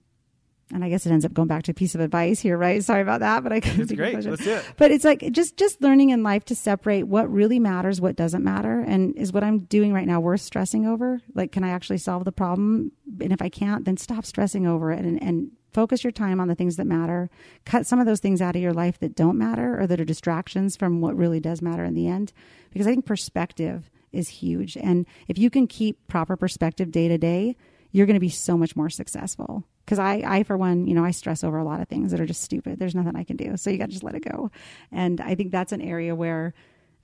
and 0.72 0.82
I 0.82 0.88
guess 0.88 1.06
it 1.06 1.12
ends 1.12 1.24
up 1.24 1.32
going 1.32 1.48
back 1.48 1.62
to 1.64 1.70
a 1.70 1.74
piece 1.74 1.94
of 1.94 2.00
advice 2.00 2.40
here, 2.40 2.58
right? 2.58 2.82
Sorry 2.82 3.02
about 3.02 3.20
that, 3.20 3.42
but 3.42 3.52
I 3.52 3.60
couldn't 3.60 3.82
It's 3.82 3.92
great. 3.92 4.10
a 4.10 4.12
question. 4.14 4.30
Let's 4.32 4.44
do 4.44 4.52
it. 4.54 4.64
But 4.76 4.90
it's 4.90 5.04
like 5.04 5.20
just 5.32 5.56
just 5.56 5.80
learning 5.80 6.10
in 6.10 6.22
life 6.22 6.44
to 6.46 6.54
separate 6.54 7.04
what 7.04 7.30
really 7.30 7.58
matters, 7.58 8.00
what 8.00 8.16
doesn't 8.16 8.42
matter, 8.42 8.80
and 8.80 9.16
is 9.16 9.32
what 9.32 9.44
I'm 9.44 9.60
doing 9.60 9.92
right 9.92 10.06
now 10.06 10.20
worth 10.20 10.40
stressing 10.40 10.86
over? 10.86 11.20
Like, 11.34 11.52
can 11.52 11.62
I 11.64 11.68
actually 11.70 11.98
solve 11.98 12.24
the 12.24 12.32
problem? 12.32 12.92
And 13.20 13.32
if 13.32 13.40
I 13.40 13.48
can't, 13.48 13.84
then 13.84 13.96
stop 13.96 14.24
stressing 14.24 14.66
over 14.66 14.90
it 14.92 15.04
and, 15.04 15.22
and 15.22 15.50
focus 15.72 16.02
your 16.02 16.10
time 16.10 16.40
on 16.40 16.48
the 16.48 16.54
things 16.54 16.76
that 16.76 16.86
matter. 16.86 17.28
Cut 17.64 17.86
some 17.86 18.00
of 18.00 18.06
those 18.06 18.20
things 18.20 18.40
out 18.40 18.56
of 18.56 18.62
your 18.62 18.72
life 18.72 18.98
that 19.00 19.14
don't 19.14 19.36
matter 19.38 19.78
or 19.80 19.86
that 19.86 20.00
are 20.00 20.04
distractions 20.06 20.74
from 20.74 21.00
what 21.00 21.16
really 21.16 21.38
does 21.38 21.60
matter 21.62 21.84
in 21.84 21.94
the 21.94 22.08
end. 22.08 22.32
Because 22.72 22.86
I 22.86 22.90
think 22.90 23.04
perspective 23.04 23.90
is 24.10 24.28
huge, 24.28 24.76
and 24.78 25.04
if 25.28 25.36
you 25.36 25.50
can 25.50 25.66
keep 25.66 26.06
proper 26.08 26.36
perspective 26.36 26.90
day 26.90 27.06
to 27.08 27.18
day, 27.18 27.54
you're 27.96 28.04
going 28.04 28.14
to 28.14 28.20
be 28.20 28.28
so 28.28 28.58
much 28.58 28.76
more 28.76 28.90
successful. 28.90 29.64
Because 29.86 29.98
I, 29.98 30.22
I 30.26 30.42
for 30.42 30.56
one 30.58 30.86
you 30.86 30.94
know 30.94 31.04
i 31.04 31.12
stress 31.12 31.42
over 31.42 31.56
a 31.56 31.64
lot 31.64 31.80
of 31.80 31.88
things 31.88 32.10
that 32.10 32.20
are 32.20 32.26
just 32.26 32.42
stupid. 32.42 32.78
There's 32.78 32.94
nothing 32.94 33.16
i 33.16 33.24
can 33.24 33.36
do. 33.36 33.56
So 33.56 33.70
you 33.70 33.78
got 33.78 33.86
to 33.86 33.92
just 33.92 34.04
let 34.04 34.14
it 34.14 34.28
go. 34.28 34.50
And 34.92 35.20
i 35.20 35.34
think 35.34 35.50
that's 35.50 35.72
an 35.72 35.80
area 35.80 36.14
where 36.14 36.52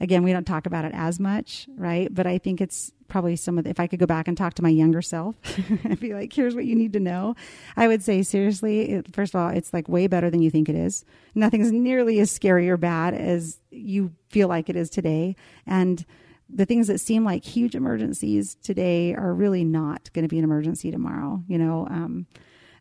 again 0.00 0.22
we 0.22 0.32
don't 0.32 0.44
talk 0.44 0.66
about 0.66 0.84
it 0.84 0.92
as 0.94 1.18
much 1.18 1.66
right? 1.76 2.12
But 2.12 2.26
i 2.26 2.36
think 2.36 2.60
it's 2.60 2.92
probably 3.08 3.36
some 3.36 3.56
of 3.56 3.64
the, 3.64 3.70
if 3.70 3.80
i 3.80 3.86
could 3.86 4.00
go 4.00 4.06
back 4.06 4.28
and 4.28 4.36
talk 4.36 4.54
to 4.54 4.62
my 4.62 4.68
younger 4.68 5.00
self 5.02 5.36
and 5.84 5.98
be 6.00 6.12
like 6.12 6.32
here's 6.32 6.54
what 6.54 6.64
you 6.64 6.74
need 6.74 6.94
to 6.94 7.00
know 7.00 7.36
i 7.76 7.86
would 7.86 8.02
say 8.02 8.22
seriously 8.22 8.90
it, 8.90 9.14
first 9.14 9.34
of 9.34 9.40
all 9.40 9.48
it's 9.48 9.72
like 9.72 9.86
way 9.88 10.06
better 10.06 10.30
than 10.30 10.42
you 10.42 10.50
think 10.50 10.68
it 10.68 10.74
is. 10.74 11.04
Nothing's 11.34 11.72
nearly 11.72 12.20
as 12.20 12.30
scary 12.30 12.68
or 12.68 12.76
bad 12.76 13.14
as 13.14 13.60
you 13.70 14.12
feel 14.28 14.48
like 14.48 14.68
it 14.68 14.76
is 14.76 14.90
today. 14.90 15.36
And 15.66 16.04
the 16.52 16.66
things 16.66 16.86
that 16.88 16.98
seem 16.98 17.24
like 17.24 17.44
huge 17.44 17.74
emergencies 17.74 18.56
today 18.62 19.14
are 19.14 19.32
really 19.34 19.64
not 19.64 20.12
going 20.12 20.24
to 20.24 20.28
be 20.28 20.38
an 20.38 20.44
emergency 20.44 20.90
tomorrow. 20.90 21.42
You 21.48 21.58
know, 21.58 21.86
um, 21.88 22.26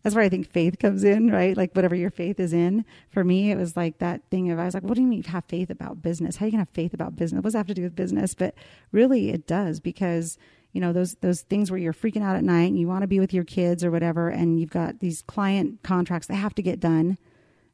that's 0.03 0.15
where 0.15 0.23
I 0.23 0.29
think 0.29 0.49
faith 0.51 0.79
comes 0.79 1.03
in, 1.03 1.31
right? 1.31 1.55
Like 1.55 1.73
whatever 1.73 1.95
your 1.95 2.09
faith 2.09 2.39
is 2.39 2.53
in. 2.53 2.85
For 3.09 3.23
me, 3.23 3.51
it 3.51 3.57
was 3.57 3.77
like 3.77 3.99
that 3.99 4.21
thing 4.29 4.51
of 4.51 4.59
I 4.59 4.65
was 4.65 4.73
like, 4.73 4.83
what 4.83 4.95
do 4.95 5.01
you 5.01 5.07
mean 5.07 5.23
have 5.23 5.45
faith 5.45 5.69
about 5.69 6.01
business? 6.01 6.37
How 6.37 6.45
are 6.45 6.47
you 6.47 6.51
gonna 6.51 6.61
have 6.61 6.69
faith 6.69 6.93
about 6.93 7.15
business? 7.15 7.37
What 7.37 7.43
does 7.43 7.53
that 7.53 7.59
have 7.59 7.67
to 7.67 7.73
do 7.73 7.83
with 7.83 7.95
business? 7.95 8.33
But 8.33 8.55
really, 8.91 9.29
it 9.29 9.47
does 9.47 9.79
because 9.79 10.37
you 10.73 10.81
know 10.81 10.93
those 10.93 11.15
those 11.15 11.41
things 11.41 11.69
where 11.69 11.79
you're 11.79 11.93
freaking 11.93 12.23
out 12.23 12.35
at 12.35 12.43
night 12.43 12.69
and 12.69 12.79
you 12.79 12.87
want 12.87 13.01
to 13.01 13.07
be 13.07 13.19
with 13.19 13.33
your 13.33 13.43
kids 13.43 13.83
or 13.83 13.91
whatever, 13.91 14.29
and 14.29 14.59
you've 14.59 14.71
got 14.71 14.99
these 14.99 15.21
client 15.21 15.83
contracts 15.83 16.27
that 16.27 16.35
have 16.35 16.55
to 16.55 16.61
get 16.61 16.79
done. 16.79 17.17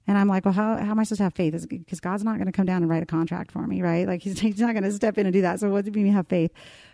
And 0.07 0.17
I'm 0.17 0.29
like, 0.29 0.45
well, 0.45 0.53
how, 0.53 0.77
how 0.77 0.91
am 0.91 0.99
I 0.99 1.03
supposed 1.03 1.19
to 1.19 1.23
have 1.23 1.33
faith? 1.33 1.67
Because 1.69 1.99
God's 1.99 2.23
not 2.23 2.35
going 2.35 2.45
to 2.45 2.53
come 2.53 2.65
down 2.65 2.81
and 2.81 2.89
write 2.89 3.03
a 3.03 3.07
contract 3.07 3.51
for 3.51 3.67
me, 3.67 3.81
right? 3.81 4.07
Like 4.07 4.21
he's, 4.23 4.39
he's 4.39 4.59
not 4.59 4.73
going 4.73 4.83
to 4.83 4.91
step 4.91 5.17
in 5.17 5.25
and 5.25 5.33
do 5.33 5.41
that. 5.41 5.59
So 5.59 5.69
what 5.69 5.85
do 5.85 5.91
you 5.91 6.05
mean 6.05 6.13
have 6.13 6.27
faith? 6.27 6.51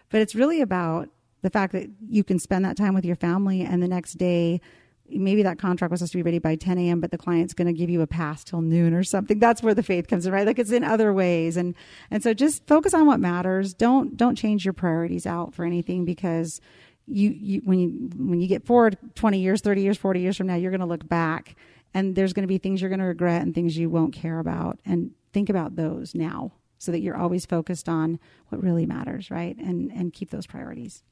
But 0.10 0.22
it's 0.22 0.36
really 0.36 0.62
about 0.62 1.10
the 1.42 1.50
fact 1.50 1.74
that 1.74 1.90
you 2.08 2.24
can 2.24 2.40
spend 2.40 2.66
that 2.66 2.76
time 2.76 2.94
with 2.94 3.06
your 3.06 3.16
family 3.16 3.62
and 3.62 3.84
the 3.84 3.88
next 3.88 4.14
day, 4.14 4.62
maybe 5.10 5.44
that 5.44 5.60
contract 5.60 5.92
was 5.92 6.00
supposed 6.00 6.14
to 6.14 6.18
be 6.18 6.24
ready 6.24 6.40
by 6.40 6.56
10 6.56 6.78
a.m., 6.78 7.02
but 7.02 7.12
the 7.12 7.18
client's 7.18 7.54
going 7.54 7.68
to 7.68 7.74
give 7.74 7.90
you 7.90 8.02
a 8.02 8.08
pass 8.08 8.44
till 8.44 8.62
noon 8.62 8.94
or 8.94 9.04
something. 9.04 9.40
That's 9.40 9.62
where 9.62 9.74
the 9.74 9.84
faith 9.84 10.08
comes 10.08 10.26
in, 10.26 10.32
right? 10.32 10.48
Like 10.48 10.58
it's 10.58 10.72
in 10.72 10.84
other 10.84 11.14
ways. 11.14 11.58
And, 11.58 11.76
and 12.10 12.24
so 12.24 12.34
just 12.34 12.66
focus 12.66 12.94
on 12.94 13.06
what 13.06 13.20
matters. 13.20 13.74
Don't, 13.74 14.16
don't 14.16 14.36
change 14.36 14.66
your 14.66 14.74
priorities 14.74 15.28
out 15.28 15.54
for 15.54 15.66
anything 15.66 16.06
because 16.06 16.62
you, 17.06 17.30
you, 17.30 17.62
when 17.66 17.80
you, 17.80 17.90
when 18.16 18.40
you 18.40 18.48
get 18.48 18.66
forward 18.66 18.98
20 19.16 19.40
years, 19.40 19.62
30 19.62 19.82
years, 19.82 19.98
40 19.98 20.22
years 20.22 20.38
from 20.38 20.48
now, 20.48 20.56
you're 20.56 20.72
going 20.72 20.80
to 20.80 20.88
look 20.88 21.08
back 21.08 21.56
and 21.94 22.16
there's 22.16 22.34
going 22.34 22.44
to 22.44 22.48
be 22.48 22.58
things 22.58 22.82
you're 22.82 22.90
going 22.90 23.00
to 23.00 23.06
regret 23.06 23.42
and 23.42 23.54
things 23.54 23.78
you 23.78 23.90
won't 23.90 24.14
care 24.14 24.40
about. 24.40 24.80
And 24.86 25.12
think 25.32 25.50
about 25.50 25.76
those 25.76 26.16
now 26.16 26.54
so 26.78 26.92
that 26.92 27.02
you're 27.02 27.16
always 27.16 27.46
focused 27.46 27.88
on 27.88 28.20
what 28.50 28.62
really 28.62 28.86
matters, 28.86 29.32
right? 29.32 29.58
And, 29.58 29.92
and 29.92 30.12
keep 30.12 30.30
those 30.32 30.46
priorities. 30.46 31.04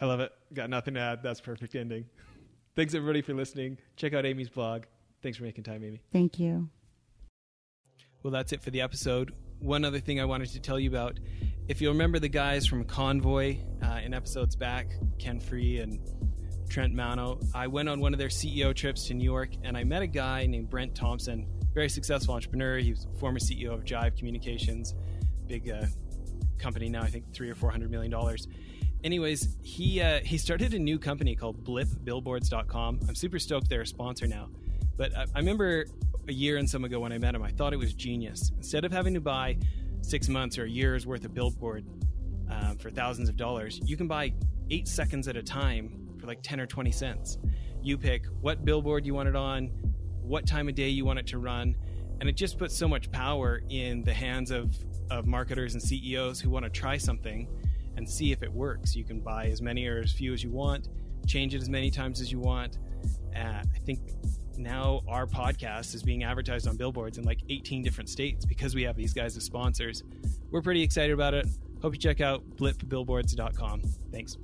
I 0.00 0.06
love 0.06 0.20
it. 0.20 0.32
Got 0.54 0.70
nothing 0.70 0.94
to 0.94 1.00
add. 1.00 1.22
That's 1.22 1.40
perfect 1.40 1.74
ending. 1.74 2.06
Thanks 2.74 2.94
everybody 2.94 3.20
for 3.20 3.34
listening. 3.34 3.78
Check 3.96 4.14
out 4.14 4.24
Amy's 4.24 4.48
blog. 4.48 4.84
Thanks 5.22 5.36
for 5.36 5.44
making 5.44 5.64
time, 5.64 5.84
Amy. 5.84 6.00
Thank 6.12 6.38
you. 6.38 6.70
Well, 8.22 8.30
that's 8.30 8.52
it 8.52 8.62
for 8.62 8.70
the 8.70 8.80
episode. 8.80 9.34
One 9.58 9.84
other 9.84 10.00
thing 10.00 10.20
I 10.20 10.24
wanted 10.24 10.50
to 10.50 10.60
tell 10.60 10.78
you 10.78 10.88
about. 10.88 11.20
If 11.68 11.82
you 11.82 11.88
remember 11.88 12.18
the 12.18 12.28
guys 12.28 12.66
from 12.66 12.84
Convoy 12.84 13.58
uh, 13.82 14.00
in 14.02 14.14
episodes 14.14 14.56
back, 14.56 14.88
Ken 15.18 15.38
Free 15.38 15.78
and 15.78 16.00
Trent 16.70 16.94
Mano, 16.94 17.40
I 17.52 17.66
went 17.66 17.88
on 17.88 18.00
one 18.00 18.14
of 18.14 18.18
their 18.20 18.28
CEO 18.28 18.72
trips 18.72 19.08
to 19.08 19.14
New 19.14 19.24
York 19.24 19.50
and 19.64 19.76
I 19.76 19.82
met 19.82 20.02
a 20.02 20.06
guy 20.06 20.46
named 20.46 20.70
Brent 20.70 20.94
Thompson, 20.94 21.46
very 21.74 21.88
successful 21.88 22.32
entrepreneur. 22.32 22.78
He 22.78 22.90
was 22.90 23.08
former 23.18 23.40
CEO 23.40 23.74
of 23.74 23.84
Jive 23.84 24.16
Communications, 24.16 24.94
big 25.48 25.68
uh, 25.68 25.86
company 26.58 26.88
now, 26.88 27.02
I 27.02 27.08
think 27.08 27.34
three 27.34 27.50
or 27.50 27.56
four 27.56 27.72
hundred 27.72 27.90
million 27.90 28.12
dollars. 28.12 28.46
Anyways, 29.02 29.56
he 29.62 30.00
uh, 30.00 30.20
he 30.20 30.38
started 30.38 30.72
a 30.72 30.78
new 30.78 30.98
company 30.98 31.34
called 31.34 31.64
BlipBillboards.com. 31.64 33.00
I'm 33.08 33.14
super 33.16 33.40
stoked 33.40 33.68
they're 33.68 33.82
a 33.82 33.86
sponsor 33.86 34.28
now. 34.28 34.48
But 34.96 35.16
I, 35.16 35.22
I 35.34 35.38
remember 35.38 35.86
a 36.28 36.32
year 36.32 36.56
and 36.56 36.70
some 36.70 36.84
ago 36.84 37.00
when 37.00 37.12
I 37.12 37.18
met 37.18 37.34
him, 37.34 37.42
I 37.42 37.50
thought 37.50 37.72
it 37.72 37.78
was 37.78 37.94
genius. 37.94 38.52
Instead 38.56 38.84
of 38.84 38.92
having 38.92 39.14
to 39.14 39.20
buy 39.20 39.58
six 40.02 40.28
months 40.28 40.56
or 40.56 40.64
a 40.64 40.70
year's 40.70 41.04
worth 41.04 41.24
of 41.24 41.34
billboard 41.34 41.84
um, 42.48 42.76
for 42.76 42.90
thousands 42.90 43.28
of 43.28 43.36
dollars, 43.36 43.80
you 43.84 43.96
can 43.96 44.06
buy 44.06 44.32
eight 44.70 44.86
seconds 44.86 45.26
at 45.26 45.36
a 45.36 45.42
time 45.42 46.09
for 46.20 46.26
like 46.26 46.42
10 46.42 46.60
or 46.60 46.66
20 46.66 46.90
cents. 46.92 47.38
You 47.82 47.96
pick 47.96 48.26
what 48.40 48.64
billboard 48.64 49.06
you 49.06 49.14
want 49.14 49.28
it 49.28 49.36
on, 49.36 49.70
what 50.22 50.46
time 50.46 50.68
of 50.68 50.74
day 50.74 50.88
you 50.88 51.04
want 51.04 51.18
it 51.18 51.26
to 51.28 51.38
run, 51.38 51.74
and 52.20 52.28
it 52.28 52.36
just 52.36 52.58
puts 52.58 52.76
so 52.76 52.86
much 52.86 53.10
power 53.10 53.62
in 53.70 54.04
the 54.04 54.12
hands 54.12 54.50
of, 54.50 54.76
of 55.10 55.26
marketers 55.26 55.74
and 55.74 55.82
CEOs 55.82 56.40
who 56.40 56.50
want 56.50 56.64
to 56.64 56.70
try 56.70 56.96
something 56.98 57.48
and 57.96 58.08
see 58.08 58.32
if 58.32 58.42
it 58.42 58.52
works. 58.52 58.94
You 58.94 59.04
can 59.04 59.20
buy 59.20 59.46
as 59.46 59.62
many 59.62 59.86
or 59.86 59.98
as 59.98 60.12
few 60.12 60.32
as 60.32 60.42
you 60.42 60.50
want, 60.50 60.88
change 61.26 61.54
it 61.54 61.62
as 61.62 61.68
many 61.68 61.90
times 61.90 62.20
as 62.20 62.30
you 62.30 62.38
want. 62.38 62.78
Uh, 63.34 63.62
I 63.62 63.78
think 63.84 64.00
now 64.56 65.00
our 65.08 65.26
podcast 65.26 65.94
is 65.94 66.02
being 66.02 66.22
advertised 66.22 66.68
on 66.68 66.76
billboards 66.76 67.18
in 67.18 67.24
like 67.24 67.40
18 67.48 67.82
different 67.82 68.10
states 68.10 68.44
because 68.44 68.74
we 68.74 68.82
have 68.82 68.96
these 68.96 69.14
guys 69.14 69.36
as 69.36 69.44
sponsors. 69.44 70.02
We're 70.50 70.62
pretty 70.62 70.82
excited 70.82 71.12
about 71.12 71.34
it. 71.34 71.46
Hope 71.82 71.94
you 71.94 72.00
check 72.00 72.20
out 72.20 72.42
blipbillboards.com. 72.56 73.82
Thanks. 74.12 74.36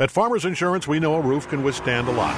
At 0.00 0.10
Farmers 0.10 0.46
Insurance, 0.46 0.88
we 0.88 0.98
know 0.98 1.16
a 1.16 1.20
roof 1.20 1.46
can 1.46 1.62
withstand 1.62 2.08
a 2.08 2.12
lot. 2.12 2.34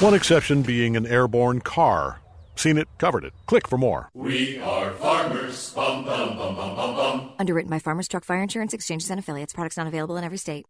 One 0.00 0.14
exception 0.14 0.62
being 0.62 0.96
an 0.96 1.06
airborne 1.06 1.60
car. 1.60 2.20
Seen 2.56 2.76
it, 2.76 2.88
covered 2.98 3.24
it. 3.24 3.32
Click 3.46 3.68
for 3.68 3.78
more. 3.78 4.08
We 4.12 4.58
are 4.58 4.90
farmers. 4.94 5.72
Bum, 5.72 6.04
bum, 6.04 6.36
bum, 6.36 6.56
bum, 6.56 6.74
bum, 6.74 6.96
bum. 6.96 7.32
Underwritten 7.38 7.70
by 7.70 7.78
Farmers 7.78 8.08
Truck 8.08 8.24
Fire 8.24 8.42
Insurance 8.42 8.74
Exchanges 8.74 9.10
and 9.10 9.20
Affiliates. 9.20 9.52
Products 9.52 9.76
not 9.76 9.86
available 9.86 10.16
in 10.16 10.24
every 10.24 10.38
state. 10.38 10.66